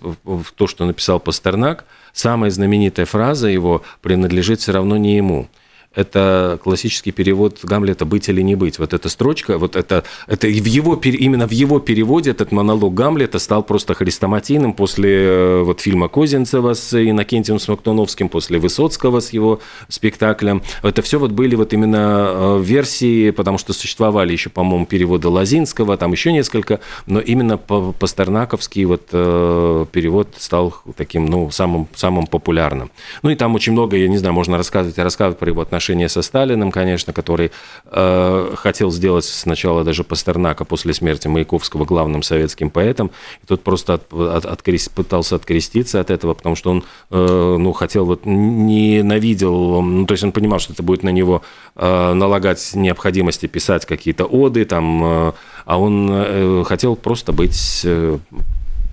то, 0.56 0.66
что 0.66 0.86
написал 0.86 1.20
Пастернак, 1.20 1.84
самая 2.12 2.50
знаменитая 2.50 3.06
фраза 3.06 3.48
его 3.48 3.82
принадлежит 4.00 4.60
все 4.60 4.72
равно 4.72 4.96
не 4.96 5.16
ему 5.16 5.48
это 5.94 6.60
классический 6.62 7.10
перевод 7.10 7.58
Гамлета 7.64 8.04
«быть 8.04 8.28
или 8.28 8.42
не 8.42 8.54
быть». 8.54 8.78
Вот 8.78 8.94
эта 8.94 9.08
строчка, 9.08 9.58
вот 9.58 9.74
это, 9.74 10.04
это 10.28 10.46
в 10.46 10.64
его, 10.66 10.94
именно 10.94 11.48
в 11.48 11.50
его 11.50 11.80
переводе 11.80 12.30
этот 12.30 12.52
монолог 12.52 12.94
Гамлета 12.94 13.40
стал 13.40 13.64
просто 13.64 13.94
хрестоматийным 13.94 14.72
после 14.72 15.10
э, 15.10 15.62
вот 15.62 15.80
фильма 15.80 16.08
Козинцева 16.08 16.74
с 16.74 16.94
Иннокентием 16.94 17.58
Смоктуновским, 17.58 18.28
после 18.28 18.60
Высоцкого 18.60 19.18
с 19.18 19.30
его 19.30 19.60
спектаклем. 19.88 20.62
Это 20.84 21.02
все 21.02 21.18
вот 21.18 21.32
были 21.32 21.56
вот 21.56 21.72
именно 21.72 22.30
э, 22.32 22.60
версии, 22.62 23.30
потому 23.30 23.58
что 23.58 23.72
существовали 23.72 24.32
еще, 24.32 24.48
по-моему, 24.48 24.86
переводы 24.86 25.26
Лазинского, 25.26 25.96
там 25.96 26.12
еще 26.12 26.30
несколько, 26.32 26.78
но 27.06 27.18
именно 27.18 27.58
пастернаковский 27.58 28.84
вот 28.84 29.08
э, 29.10 29.86
перевод 29.90 30.28
стал 30.38 30.72
таким, 30.96 31.26
ну, 31.26 31.50
самым, 31.50 31.88
самым 31.96 32.28
популярным. 32.28 32.92
Ну 33.24 33.30
и 33.30 33.34
там 33.34 33.56
очень 33.56 33.72
много, 33.72 33.96
я 33.96 34.06
не 34.06 34.18
знаю, 34.18 34.34
можно 34.34 34.56
рассказывать 34.56 34.96
рассказывать 34.98 35.38
про 35.38 35.48
его 35.48 35.62
отношения 35.62 35.79
отношения 35.80 36.10
со 36.10 36.20
Сталиным, 36.20 36.70
конечно, 36.70 37.14
который 37.14 37.50
э, 37.86 38.54
хотел 38.56 38.90
сделать 38.90 39.24
сначала 39.24 39.82
даже 39.82 40.04
Пастернака 40.04 40.66
после 40.66 40.92
смерти 40.92 41.26
Маяковского 41.28 41.86
главным 41.86 42.22
советским 42.22 42.68
поэтом. 42.68 43.10
И 43.42 43.46
тот 43.46 43.62
просто 43.62 43.94
от, 43.94 44.12
от, 44.12 44.44
открест, 44.44 44.90
пытался 44.90 45.36
откреститься 45.36 46.00
от 46.00 46.10
этого, 46.10 46.34
потому 46.34 46.54
что 46.54 46.70
он 46.70 46.84
э, 47.10 47.56
ну, 47.58 47.72
хотел, 47.72 48.04
вот, 48.04 48.26
ненавидел, 48.26 49.80
ну, 49.80 50.06
то 50.06 50.12
есть 50.12 50.24
он 50.24 50.32
понимал, 50.32 50.58
что 50.58 50.74
это 50.74 50.82
будет 50.82 51.02
на 51.02 51.12
него 51.12 51.40
э, 51.76 52.12
налагать 52.12 52.74
необходимости 52.74 53.46
писать 53.46 53.86
какие-то 53.86 54.26
оды, 54.26 54.66
там, 54.66 55.02
э, 55.02 55.32
а 55.64 55.78
он 55.78 56.10
э, 56.12 56.64
хотел 56.66 56.94
просто 56.94 57.32
быть 57.32 57.80
э, 57.84 58.18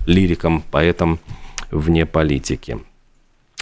лириком, 0.06 0.62
поэтом 0.70 1.18
вне 1.70 2.06
политики. 2.06 2.78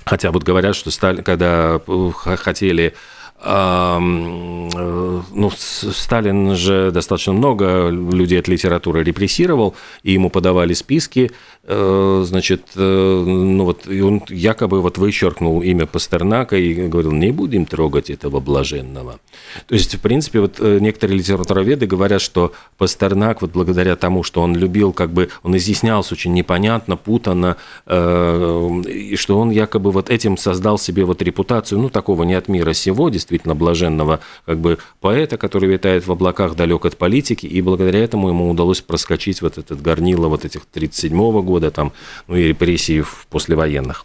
Хотя 0.06 0.30
вот 0.30 0.44
говорят, 0.44 0.76
что 0.76 0.90
Сталин, 0.90 1.25
когда 1.25 1.80
э, 1.86 2.10
хотели 2.36 2.94
Э, 3.42 3.98
ну, 4.00 5.50
Сталин 5.50 6.56
же 6.56 6.90
достаточно 6.90 7.32
много 7.32 7.88
людей 7.88 8.40
от 8.40 8.48
литературы 8.48 9.02
репрессировал, 9.02 9.75
и 10.02 10.12
ему 10.12 10.30
подавали 10.30 10.72
списки, 10.72 11.30
значит, 11.68 12.62
э, 12.76 13.25
ну 13.26 13.64
вот, 13.64 13.88
и 13.88 14.00
он 14.00 14.23
якобы 14.28 14.80
вот 14.80 14.99
вычеркнул 14.99 15.62
имя 15.62 15.87
Пастернака 15.87 16.56
и 16.56 16.87
говорил, 16.88 17.11
не 17.11 17.32
будем 17.32 17.66
трогать 17.66 18.08
этого 18.08 18.38
блаженного. 18.38 19.18
То 19.66 19.75
есть, 19.75 19.96
в 19.96 20.00
принципе, 20.00 20.40
вот 20.40 20.61
некоторые 20.61 21.18
литературоведы 21.18 21.87
говорят, 21.87 22.23
что 22.23 22.52
Пастернак, 22.78 23.42
вот 23.42 23.50
благодаря 23.50 23.96
тому, 23.96 24.23
что 24.23 24.42
он 24.42 24.54
любил, 24.54 24.92
как 24.92 25.11
бы, 25.11 25.28
он 25.42 25.56
изъяснялся 25.56 26.14
очень 26.14 26.35
непонятно, 26.35 26.96
путанно, 26.96 27.56
и 27.87 29.16
что 29.16 29.38
он 29.38 29.50
якобы 29.50 29.90
вот 29.90 30.08
этим 30.08 30.37
создал 30.37 30.78
себе 30.78 31.04
вот 31.04 31.20
репутацию, 31.23 31.80
ну, 31.80 31.88
такого 31.90 32.23
не 32.23 32.35
от 32.35 32.49
мира 32.49 32.75
сего, 32.75 33.08
действительно 33.08 33.54
блаженного 33.54 34.20
как 34.44 34.58
бы 34.61 34.78
поэта, 35.00 35.37
который 35.37 35.68
витает 35.68 36.06
в 36.06 36.12
облаках 36.12 36.54
далек 36.54 36.85
от 36.85 36.96
политики, 36.96 37.46
и 37.46 37.61
благодаря 37.61 38.04
этому 38.04 38.28
ему 38.28 38.49
удалось 38.50 38.80
проскочить 38.80 39.42
вот 39.42 39.58
этот 39.58 39.82
горнило 39.82 40.28
вот 40.28 40.44
этих 40.44 40.66
37 40.66 41.42
года 41.42 41.55
там, 41.60 41.92
ну 42.28 42.36
и 42.36 42.48
репрессий 42.48 43.04
послевоенных. 43.30 44.04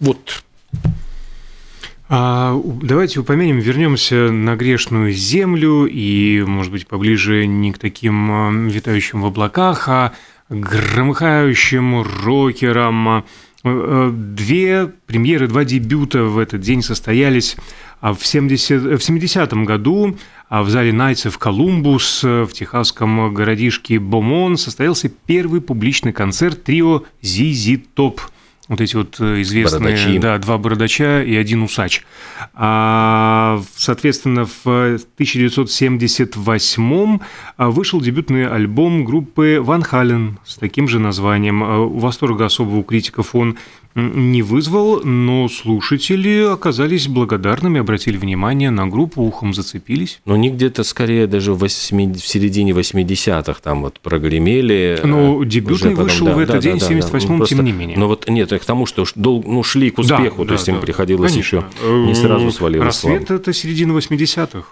Вот 0.00 0.42
а, 2.08 2.60
давайте 2.82 3.20
упомянем, 3.20 3.58
вернемся 3.58 4.30
на 4.30 4.54
грешную 4.54 5.12
землю 5.12 5.86
и, 5.86 6.44
может 6.46 6.70
быть, 6.70 6.86
поближе 6.86 7.46
не 7.46 7.72
к 7.72 7.78
таким 7.78 8.30
а, 8.30 8.50
витающим 8.50 9.22
в 9.22 9.26
облаках, 9.26 9.88
а 9.88 10.12
громыхающим 10.48 12.02
рокерам. 12.02 13.24
Э, 13.64 14.10
две 14.12 14.86
премьеры, 15.06 15.48
два 15.48 15.64
дебюта 15.64 16.22
в 16.22 16.38
этот 16.38 16.60
день 16.60 16.82
состоялись 16.82 17.56
а 18.00 18.14
в, 18.14 18.24
70, 18.24 18.82
в 18.82 19.08
70-м 19.08 19.64
году 19.64 20.16
а 20.48 20.62
в 20.62 20.70
зале 20.70 20.92
Найтсов 20.92 21.38
Колумбус 21.38 22.22
в 22.22 22.48
техасском 22.52 23.34
городишке 23.34 23.98
Бомон 23.98 24.56
состоялся 24.56 25.08
первый 25.08 25.60
публичный 25.60 26.12
концерт 26.12 26.62
трио 26.62 27.02
«Зизи 27.20 27.78
Топ» 27.78 28.20
вот 28.68 28.80
эти 28.80 28.96
вот 28.96 29.20
э, 29.20 29.42
известные, 29.42 29.94
Бородачи. 29.94 30.18
да, 30.18 30.38
два 30.38 30.58
бородача 30.58 31.22
и 31.22 31.36
один 31.36 31.62
усач. 31.62 32.02
А, 32.54 33.62
соответственно, 33.76 34.46
в 34.46 34.66
1978 34.66 37.18
а, 37.56 37.70
вышел 37.70 38.00
дебютный 38.00 38.48
альбом 38.48 39.04
группы 39.04 39.58
Ван 39.60 39.82
Хален 39.82 40.40
с 40.44 40.56
таким 40.56 40.88
же 40.88 40.98
названием. 40.98 41.62
А, 41.62 41.86
восторга 41.86 42.46
особого 42.46 42.78
у 42.78 42.82
критиков 42.82 43.36
он 43.36 43.56
не 43.96 44.42
вызвал, 44.42 45.02
но 45.02 45.48
слушатели 45.48 46.52
оказались 46.52 47.08
благодарными, 47.08 47.80
обратили 47.80 48.16
внимание 48.16 48.70
на 48.70 48.86
группу, 48.86 49.22
ухом 49.22 49.54
зацепились. 49.54 50.20
Но 50.24 50.34
они 50.34 50.50
где-то 50.50 50.84
скорее 50.84 51.26
даже 51.26 51.54
в, 51.54 51.58
8, 51.58 52.14
в 52.14 52.26
середине 52.26 52.72
80-х 52.72 53.60
там 53.62 53.82
вот 53.82 54.00
прогремели. 54.00 55.00
Ну, 55.02 55.42
дебютный 55.44 55.92
потом, 55.92 56.04
вышел 56.04 56.26
да, 56.26 56.34
в 56.34 56.38
этот 56.38 56.56
да, 56.56 56.60
день, 56.60 56.78
да, 56.78 56.86
в 56.86 56.90
78-м, 56.90 57.38
да, 57.38 57.46
тем 57.46 57.64
не 57.64 57.72
менее. 57.72 57.98
Но 57.98 58.08
вот 58.08 58.28
нет, 58.28 58.50
к 58.50 58.64
тому, 58.64 58.86
что 58.86 59.04
ну, 59.16 59.62
шли 59.62 59.90
к 59.90 59.98
успеху, 59.98 60.42
да, 60.42 60.48
то 60.48 60.52
есть 60.54 60.66
да, 60.66 60.72
им 60.72 60.80
приходилось 60.80 61.32
Конечно. 61.32 61.56
еще 61.56 62.06
не 62.06 62.14
сразу 62.14 62.50
свалилось. 62.50 62.86
Рассвет– 62.86 63.30
это 63.30 63.52
середина 63.52 63.92
80-х. 63.92 64.66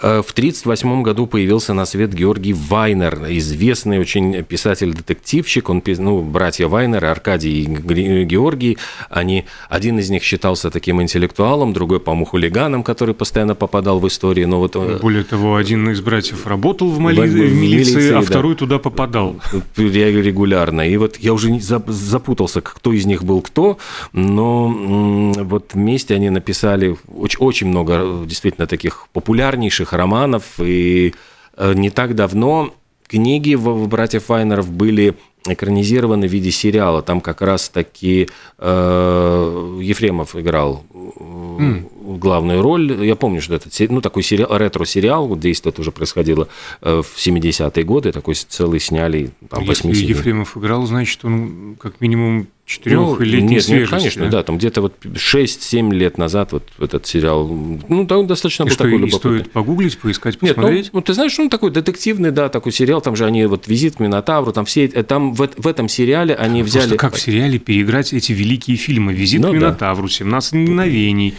Э, 0.00 0.22
в 0.22 0.30
1938 0.30 1.02
году 1.02 1.26
появился 1.26 1.74
на 1.74 1.84
свет 1.84 2.14
Георгий 2.14 2.52
Вайнер, 2.52 3.26
известный 3.30 3.98
очень 3.98 4.44
писатель-детективщик. 4.44 5.68
Он, 5.70 5.82
ну, 5.86 6.22
братья 6.22 6.68
Вайнер, 6.68 7.04
Аркадий 7.04 7.62
и 7.62 8.24
Георгий, 8.24 8.78
они, 9.10 9.44
один 9.68 9.98
из 9.98 10.08
них 10.10 10.22
считался 10.22 10.70
таким 10.70 11.02
интеллектуалом, 11.02 11.72
другой, 11.72 11.98
по-моему, 11.98 12.26
хулиганом, 12.26 12.84
который 12.84 13.14
постоянно 13.14 13.56
попадал 13.56 13.98
в 13.98 14.06
истории. 14.06 14.44
Но 14.44 14.60
вот... 14.60 14.76
Э, 14.76 14.98
Более 15.02 15.24
того, 15.24 15.56
один 15.56 15.90
из 15.90 16.00
братьев 16.00 16.46
работал 16.46 16.90
в, 16.90 17.00
мали... 17.00 17.20
в, 17.20 17.24
в 17.24 17.34
милиции, 17.34 17.94
милиции, 17.94 18.12
а 18.12 18.20
второй 18.22 18.54
туда 18.54 18.78
попадал. 18.78 19.36
Регулярно. 19.76 20.88
И 20.88 20.96
вот 20.96 21.16
я 21.16 21.32
уже 21.32 21.58
запутался, 21.60 22.60
кто 22.60 22.92
из 22.92 23.04
них 23.04 23.24
был 23.24 23.40
кто, 23.40 23.78
но 24.12 24.68
вот 24.68 25.74
вместе 25.74 26.14
они 26.14 26.30
написали 26.30 26.96
очень, 27.08 27.38
очень 27.40 27.66
много 27.66 28.24
действительно 28.26 28.66
таких 28.66 29.06
популярнейших 29.12 29.87
хороших 29.88 29.92
романов. 29.92 30.60
И 30.60 31.14
э, 31.56 31.74
не 31.74 31.90
так 31.90 32.14
давно 32.14 32.72
книги 33.06 33.54
братьев 33.54 34.28
Вайнеров 34.28 34.70
были 34.70 35.14
экранизированы 35.46 36.28
в 36.28 36.32
виде 36.32 36.50
сериала. 36.50 37.02
Там 37.02 37.20
как 37.20 37.42
раз 37.42 37.68
таки 37.68 38.28
э, 38.58 39.78
Ефремов 39.82 40.36
играл 40.36 40.84
mm. 40.92 41.97
Главную 42.16 42.62
роль. 42.62 43.04
Я 43.04 43.16
помню, 43.16 43.40
что 43.40 43.54
это 43.54 43.68
ну, 43.88 44.00
такой 44.00 44.22
сериал, 44.22 44.56
ретро-сериал, 44.56 45.26
вот 45.26 45.40
действие 45.40 45.74
уже 45.76 45.92
происходило 45.92 46.48
э, 46.80 47.02
в 47.02 47.16
70-е 47.16 47.84
годы, 47.84 48.12
такой 48.12 48.34
целый 48.34 48.80
сняли, 48.80 49.30
там, 49.50 49.62
Если 49.64 49.88
Ефремов 49.94 50.56
играл, 50.56 50.86
значит, 50.86 51.24
он 51.24 51.76
как 51.78 52.00
минимум 52.00 52.48
четырех 52.68 52.98
ну, 52.98 53.16
или 53.16 53.40
нет, 53.40 53.66
нет, 53.68 53.88
конечно, 53.88 54.26
да, 54.26 54.30
да 54.30 54.42
там 54.42 54.58
где-то 54.58 54.82
вот 54.82 54.94
6-7 55.02 55.92
лет 55.92 56.18
назад 56.18 56.52
вот 56.52 56.64
этот 56.78 57.06
сериал, 57.06 57.48
ну, 57.48 58.06
он 58.08 58.26
достаточно 58.26 58.64
и 58.64 58.66
был 58.66 58.72
что, 58.72 58.84
такой 58.84 59.06
и 59.06 59.10
стоит 59.10 59.50
погуглить, 59.50 59.98
поискать, 59.98 60.38
посмотреть? 60.38 60.84
Нет, 60.84 60.90
ну, 60.92 60.98
ну, 60.98 61.02
ты 61.02 61.14
знаешь, 61.14 61.36
ну, 61.38 61.48
такой 61.48 61.70
детективный, 61.70 62.30
да, 62.30 62.50
такой 62.50 62.72
сериал, 62.72 63.00
там 63.00 63.16
же 63.16 63.24
они 63.24 63.46
вот 63.46 63.66
«Визит 63.66 63.96
к 63.96 64.00
Минотавру», 64.00 64.52
там 64.52 64.66
все, 64.66 64.86
там 64.88 65.32
в, 65.32 65.48
в 65.56 65.66
этом 65.66 65.88
сериале 65.88 66.34
они 66.34 66.62
взяли... 66.62 66.88
Просто 66.88 66.98
как 66.98 67.14
в 67.14 67.20
сериале 67.20 67.58
переиграть 67.58 68.12
эти 68.12 68.32
великие 68.32 68.76
фильмы 68.76 69.14
«Визит 69.14 69.40
ну, 69.40 69.50
к 69.50 69.54
Минотавру», 69.54 70.06
«17 70.06 70.56
мгновений». 70.56 71.34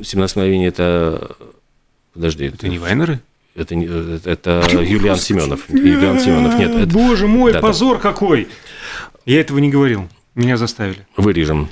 «17 0.00 0.32
мгновений»– 0.36 0.66
это... 0.68 1.36
Подожди. 2.12 2.46
Это, 2.46 2.56
это 2.56 2.68
не 2.68 2.78
Вайнеры? 2.78 3.20
Это, 3.54 3.74
это, 3.74 4.62
это 4.66 4.82
Юлиан 4.82 5.16
Семенов. 5.16 5.68
Юлиан 5.68 6.18
Семенов. 6.18 6.58
Нет, 6.58 6.74
это... 6.74 6.92
Боже 6.92 7.26
мой, 7.28 7.52
да, 7.52 7.60
позор 7.60 7.96
да. 7.96 8.02
какой! 8.02 8.48
Я 9.26 9.40
этого 9.40 9.58
не 9.58 9.70
говорил. 9.70 10.08
Меня 10.34 10.56
заставили. 10.56 11.06
Вырежем. 11.16 11.68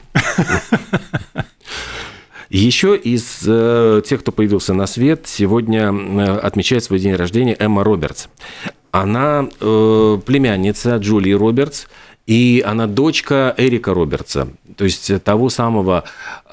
Еще 2.50 2.96
из 2.96 3.40
э, 3.46 4.02
тех, 4.04 4.20
кто 4.20 4.30
появился 4.30 4.74
на 4.74 4.86
свет, 4.86 5.22
сегодня 5.24 5.90
э, 5.90 6.36
отмечает 6.36 6.84
свой 6.84 6.98
день 6.98 7.14
рождения 7.14 7.56
Эмма 7.58 7.82
Робертс. 7.82 8.26
Она 8.90 9.48
э, 9.58 10.18
племянница 10.26 10.96
Джулии 10.96 11.32
Робертс, 11.32 11.86
и 12.32 12.62
она 12.64 12.86
дочка 12.86 13.54
Эрика 13.58 13.92
Робертса, 13.92 14.48
то 14.78 14.84
есть 14.84 15.22
того 15.22 15.50
самого, 15.50 16.04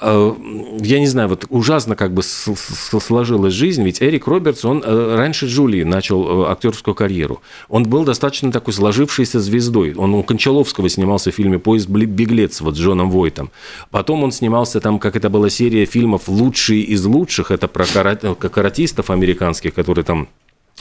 э, 0.02 0.34
я 0.82 1.00
не 1.00 1.08
знаю, 1.08 1.30
вот 1.30 1.46
ужасно 1.48 1.96
как 1.96 2.14
бы 2.14 2.22
сложилась 2.22 3.54
жизнь, 3.54 3.82
ведь 3.86 4.02
Эрик 4.02 4.28
Робертс, 4.28 4.66
он 4.66 4.84
э, 4.86 5.16
раньше 5.16 5.46
Джулии 5.46 5.84
начал 5.84 6.44
э, 6.44 6.52
актерскую 6.52 6.96
карьеру. 6.96 7.42
Он 7.70 7.84
был 7.84 8.04
достаточно 8.04 8.52
такой 8.52 8.74
сложившейся 8.74 9.40
звездой. 9.40 9.94
Он 9.96 10.16
у 10.16 10.24
Кончаловского 10.24 10.90
снимался 10.90 11.32
в 11.32 11.36
фильме 11.36 11.60
«Поезд 11.60 11.88
беглец» 11.88 12.60
вот 12.60 12.76
с 12.76 12.78
Джоном 12.78 13.10
Войтом. 13.10 13.50
Потом 13.90 14.26
он 14.26 14.34
снимался 14.34 14.82
там, 14.82 15.00
как 15.00 15.16
это 15.16 15.30
была 15.30 15.50
серия 15.50 15.86
фильмов 15.86 16.24
«Лучшие 16.28 16.82
из 16.82 17.06
лучших», 17.06 17.52
это 17.52 17.70
про 17.70 17.86
каратистов 17.86 19.10
американских, 19.10 19.74
которые 19.76 20.04
там 20.04 20.28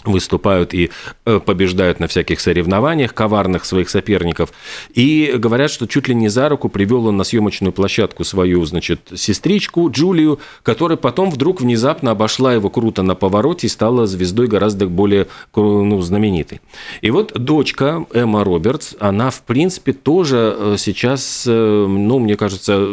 выступают 0.04 0.74
и 0.74 0.90
э, 1.24 1.40
побеждают 1.40 2.00
на 2.00 2.08
всяких 2.08 2.40
соревнованиях 2.40 3.14
коварных 3.14 3.64
своих 3.64 3.90
соперников. 3.90 4.52
И 4.94 5.34
говорят, 5.36 5.70
что 5.70 5.86
чуть 5.86 6.08
ли 6.08 6.14
не 6.14 6.28
за 6.28 6.48
руку 6.48 6.68
привел 6.68 7.06
он 7.06 7.16
на 7.16 7.24
съемочную 7.24 7.72
площадку 7.72 8.24
свою, 8.24 8.64
значит, 8.64 9.00
сестричку 9.14 9.90
Джулию, 9.90 10.40
которая 10.62 10.96
потом 10.96 11.30
вдруг 11.30 11.60
внезапно 11.60 12.12
обошла 12.12 12.54
его 12.54 12.70
круто 12.70 13.02
на 13.02 13.14
повороте 13.14 13.66
и 13.66 13.70
стала 13.70 14.06
звездой 14.06 14.46
гораздо 14.46 14.86
более 14.86 15.26
ну, 15.54 16.00
знаменитой. 16.00 16.60
И 17.00 17.10
вот 17.10 17.32
дочка 17.34 18.06
Эмма 18.12 18.44
Робертс, 18.44 18.94
она, 19.00 19.30
в 19.30 19.42
принципе, 19.42 19.92
тоже 19.92 20.54
э, 20.56 20.74
сейчас, 20.78 21.44
э, 21.46 21.86
ну, 21.88 22.18
мне 22.18 22.36
кажется, 22.36 22.88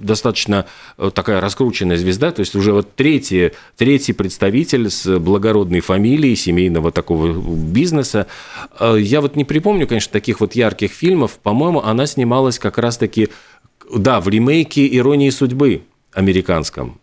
достаточно 0.00 0.66
такая 1.14 1.40
раскрученная 1.40 1.96
звезда, 1.96 2.30
то 2.30 2.40
есть 2.40 2.54
уже 2.54 2.72
вот 2.72 2.94
третий, 2.94 3.52
третий 3.76 4.12
представитель 4.12 4.90
с 4.90 5.18
благородной 5.18 5.80
фамилией, 5.80 6.36
семейного 6.50 6.90
такого 6.90 7.32
бизнеса. 7.32 8.26
Э, 8.78 8.96
я 8.98 9.20
вот 9.20 9.36
не 9.36 9.44
припомню, 9.44 9.86
конечно, 9.86 10.12
таких 10.12 10.40
вот 10.40 10.54
ярких 10.54 10.92
фильмов. 10.92 11.38
По-моему, 11.42 11.80
она 11.80 12.06
снималась 12.06 12.58
как 12.58 12.78
раз-таки, 12.78 13.28
да, 13.94 14.20
в 14.20 14.28
ремейке 14.28 14.86
«Иронии 14.96 15.30
судьбы» 15.30 15.82
американском. 16.12 16.98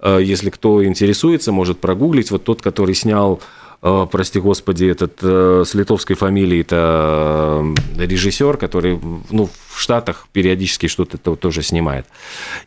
Э, 0.00 0.18
если 0.20 0.50
кто 0.50 0.84
интересуется, 0.84 1.52
может 1.52 1.78
прогуглить. 1.78 2.30
Вот 2.30 2.44
тот, 2.44 2.62
который 2.62 2.94
снял 2.94 3.40
Э, 3.80 4.08
прости 4.10 4.40
господи, 4.40 4.86
этот 4.86 5.22
с 5.22 5.72
литовской 5.74 6.16
фамилией, 6.16 6.62
это 6.62 7.64
режиссер, 7.96 8.56
который 8.56 8.98
ну, 9.30 9.48
в 9.78 9.80
Штатах 9.80 10.28
периодически 10.32 10.88
что-то 10.88 11.16
тоже 11.18 11.62
снимает. 11.62 12.06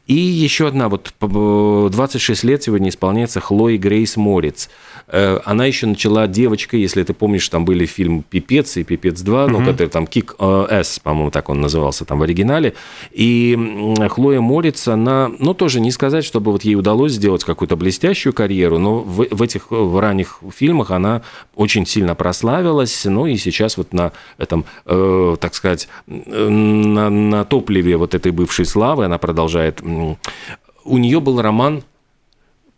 И 0.07 0.15
еще 0.15 0.67
одна, 0.67 0.89
вот 0.89 1.13
26 1.19 2.43
лет 2.43 2.63
сегодня 2.63 2.89
исполняется 2.89 3.39
Хлои 3.39 3.77
Грейс 3.77 4.17
Морец. 4.17 4.69
Она 5.07 5.65
еще 5.65 5.87
начала 5.87 6.27
девочкой, 6.27 6.81
если 6.81 7.03
ты 7.03 7.13
помнишь, 7.13 7.47
там 7.49 7.65
были 7.65 7.85
фильм 7.85 8.23
«Пипец» 8.23 8.77
и 8.77 8.83
«Пипец 8.83 9.21
2», 9.21 9.45
угу. 9.45 9.51
ну, 9.51 9.65
который 9.65 9.89
там 9.89 10.07
«Кик 10.07 10.35
С», 10.39 10.99
по-моему, 10.99 11.31
так 11.31 11.49
он 11.49 11.61
назывался 11.61 12.05
там 12.05 12.19
в 12.19 12.23
оригинале. 12.23 12.73
И 13.11 13.57
Хлоя 14.09 14.39
Морец, 14.39 14.87
она, 14.87 15.29
ну, 15.37 15.53
тоже 15.53 15.81
не 15.81 15.91
сказать, 15.91 16.23
чтобы 16.23 16.51
вот 16.51 16.63
ей 16.63 16.75
удалось 16.75 17.11
сделать 17.13 17.43
какую-то 17.43 17.75
блестящую 17.75 18.33
карьеру, 18.33 18.79
но 18.79 18.99
в, 18.99 19.27
в 19.29 19.41
этих 19.41 19.69
в 19.69 19.99
ранних 19.99 20.39
фильмах 20.55 20.91
она 20.91 21.11
она 21.11 21.21
очень 21.55 21.85
сильно 21.85 22.15
прославилась, 22.15 23.05
ну 23.05 23.25
и 23.25 23.35
сейчас 23.37 23.77
вот 23.77 23.93
на 23.93 24.11
этом, 24.37 24.65
э, 24.85 25.35
так 25.39 25.53
сказать, 25.53 25.87
на, 26.07 27.00
на 27.09 27.43
топливе 27.45 27.97
вот 27.97 28.15
этой 28.15 28.31
бывшей 28.31 28.65
славы 28.65 29.05
она 29.05 29.17
продолжает. 29.17 29.81
У 29.81 30.97
нее 30.97 31.19
был 31.19 31.41
роман 31.41 31.83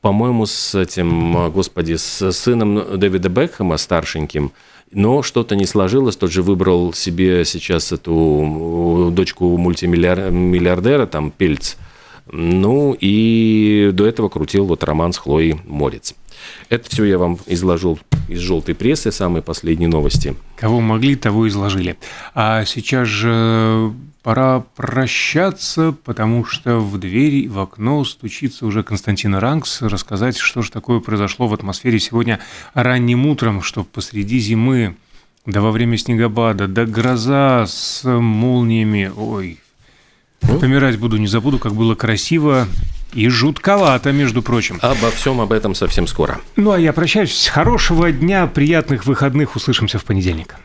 по-моему, 0.03 0.45
с 0.45 0.75
этим, 0.75 1.49
господи, 1.51 1.95
с 1.95 2.33
сыном 2.33 2.99
Дэвида 2.99 3.29
Бекхэма, 3.29 3.77
старшеньким, 3.77 4.51
но 4.91 5.23
что-то 5.23 5.55
не 5.55 5.65
сложилось, 5.65 6.17
тот 6.17 6.29
же 6.29 6.43
выбрал 6.43 6.91
себе 6.91 7.45
сейчас 7.45 7.93
эту 7.93 9.11
дочку 9.13 9.55
мультимиллиардера, 9.57 11.05
там, 11.05 11.31
Пельц, 11.31 11.77
ну 12.29 12.93
и 12.99 13.91
до 13.93 14.05
этого 14.05 14.27
крутил 14.27 14.65
вот 14.65 14.83
роман 14.83 15.13
с 15.13 15.17
Хлоей 15.17 15.61
Морец. 15.65 16.15
Это 16.69 16.89
все 16.89 17.05
я 17.05 17.17
вам 17.17 17.37
изложил 17.45 17.99
из 18.27 18.39
желтой 18.39 18.75
прессы, 18.75 19.11
самые 19.11 19.41
последние 19.41 19.89
новости. 19.89 20.35
Кого 20.55 20.81
могли, 20.81 21.15
того 21.15 21.47
изложили. 21.47 21.97
А 22.33 22.65
сейчас 22.65 23.07
же 23.07 23.93
пора 24.23 24.63
прощаться, 24.75 25.93
потому 26.03 26.45
что 26.45 26.79
в 26.79 26.97
двери, 26.97 27.47
в 27.47 27.59
окно 27.59 28.03
стучится 28.05 28.65
уже 28.65 28.81
Константин 28.83 29.35
Ранкс, 29.35 29.81
рассказать, 29.81 30.37
что 30.37 30.61
же 30.61 30.71
такое 30.71 31.01
произошло 31.01 31.47
в 31.47 31.53
атмосфере 31.53 31.99
сегодня 31.99 32.39
ранним 32.73 33.25
утром, 33.25 33.61
что 33.61 33.83
посреди 33.83 34.39
зимы, 34.39 34.95
да 35.45 35.59
во 35.59 35.71
время 35.71 35.97
снегопада, 35.97 36.67
да 36.67 36.85
гроза 36.85 37.65
с 37.67 38.03
молниями, 38.05 39.11
ой, 39.15 39.59
Помирать 40.59 40.99
буду, 40.99 41.17
не 41.17 41.27
забуду, 41.27 41.57
как 41.57 41.73
было 41.73 41.95
красиво 41.95 42.67
и 43.13 43.29
жутковато, 43.29 44.11
между 44.11 44.41
прочим. 44.41 44.79
Обо 44.81 45.11
всем 45.11 45.41
об 45.41 45.51
этом 45.51 45.75
совсем 45.75 46.07
скоро. 46.07 46.39
Ну, 46.55 46.71
а 46.71 46.79
я 46.79 46.93
прощаюсь. 46.93 47.47
Хорошего 47.47 48.11
дня, 48.11 48.47
приятных 48.47 49.05
выходных. 49.05 49.55
Услышимся 49.55 49.99
в 49.99 50.05
понедельник. 50.05 50.55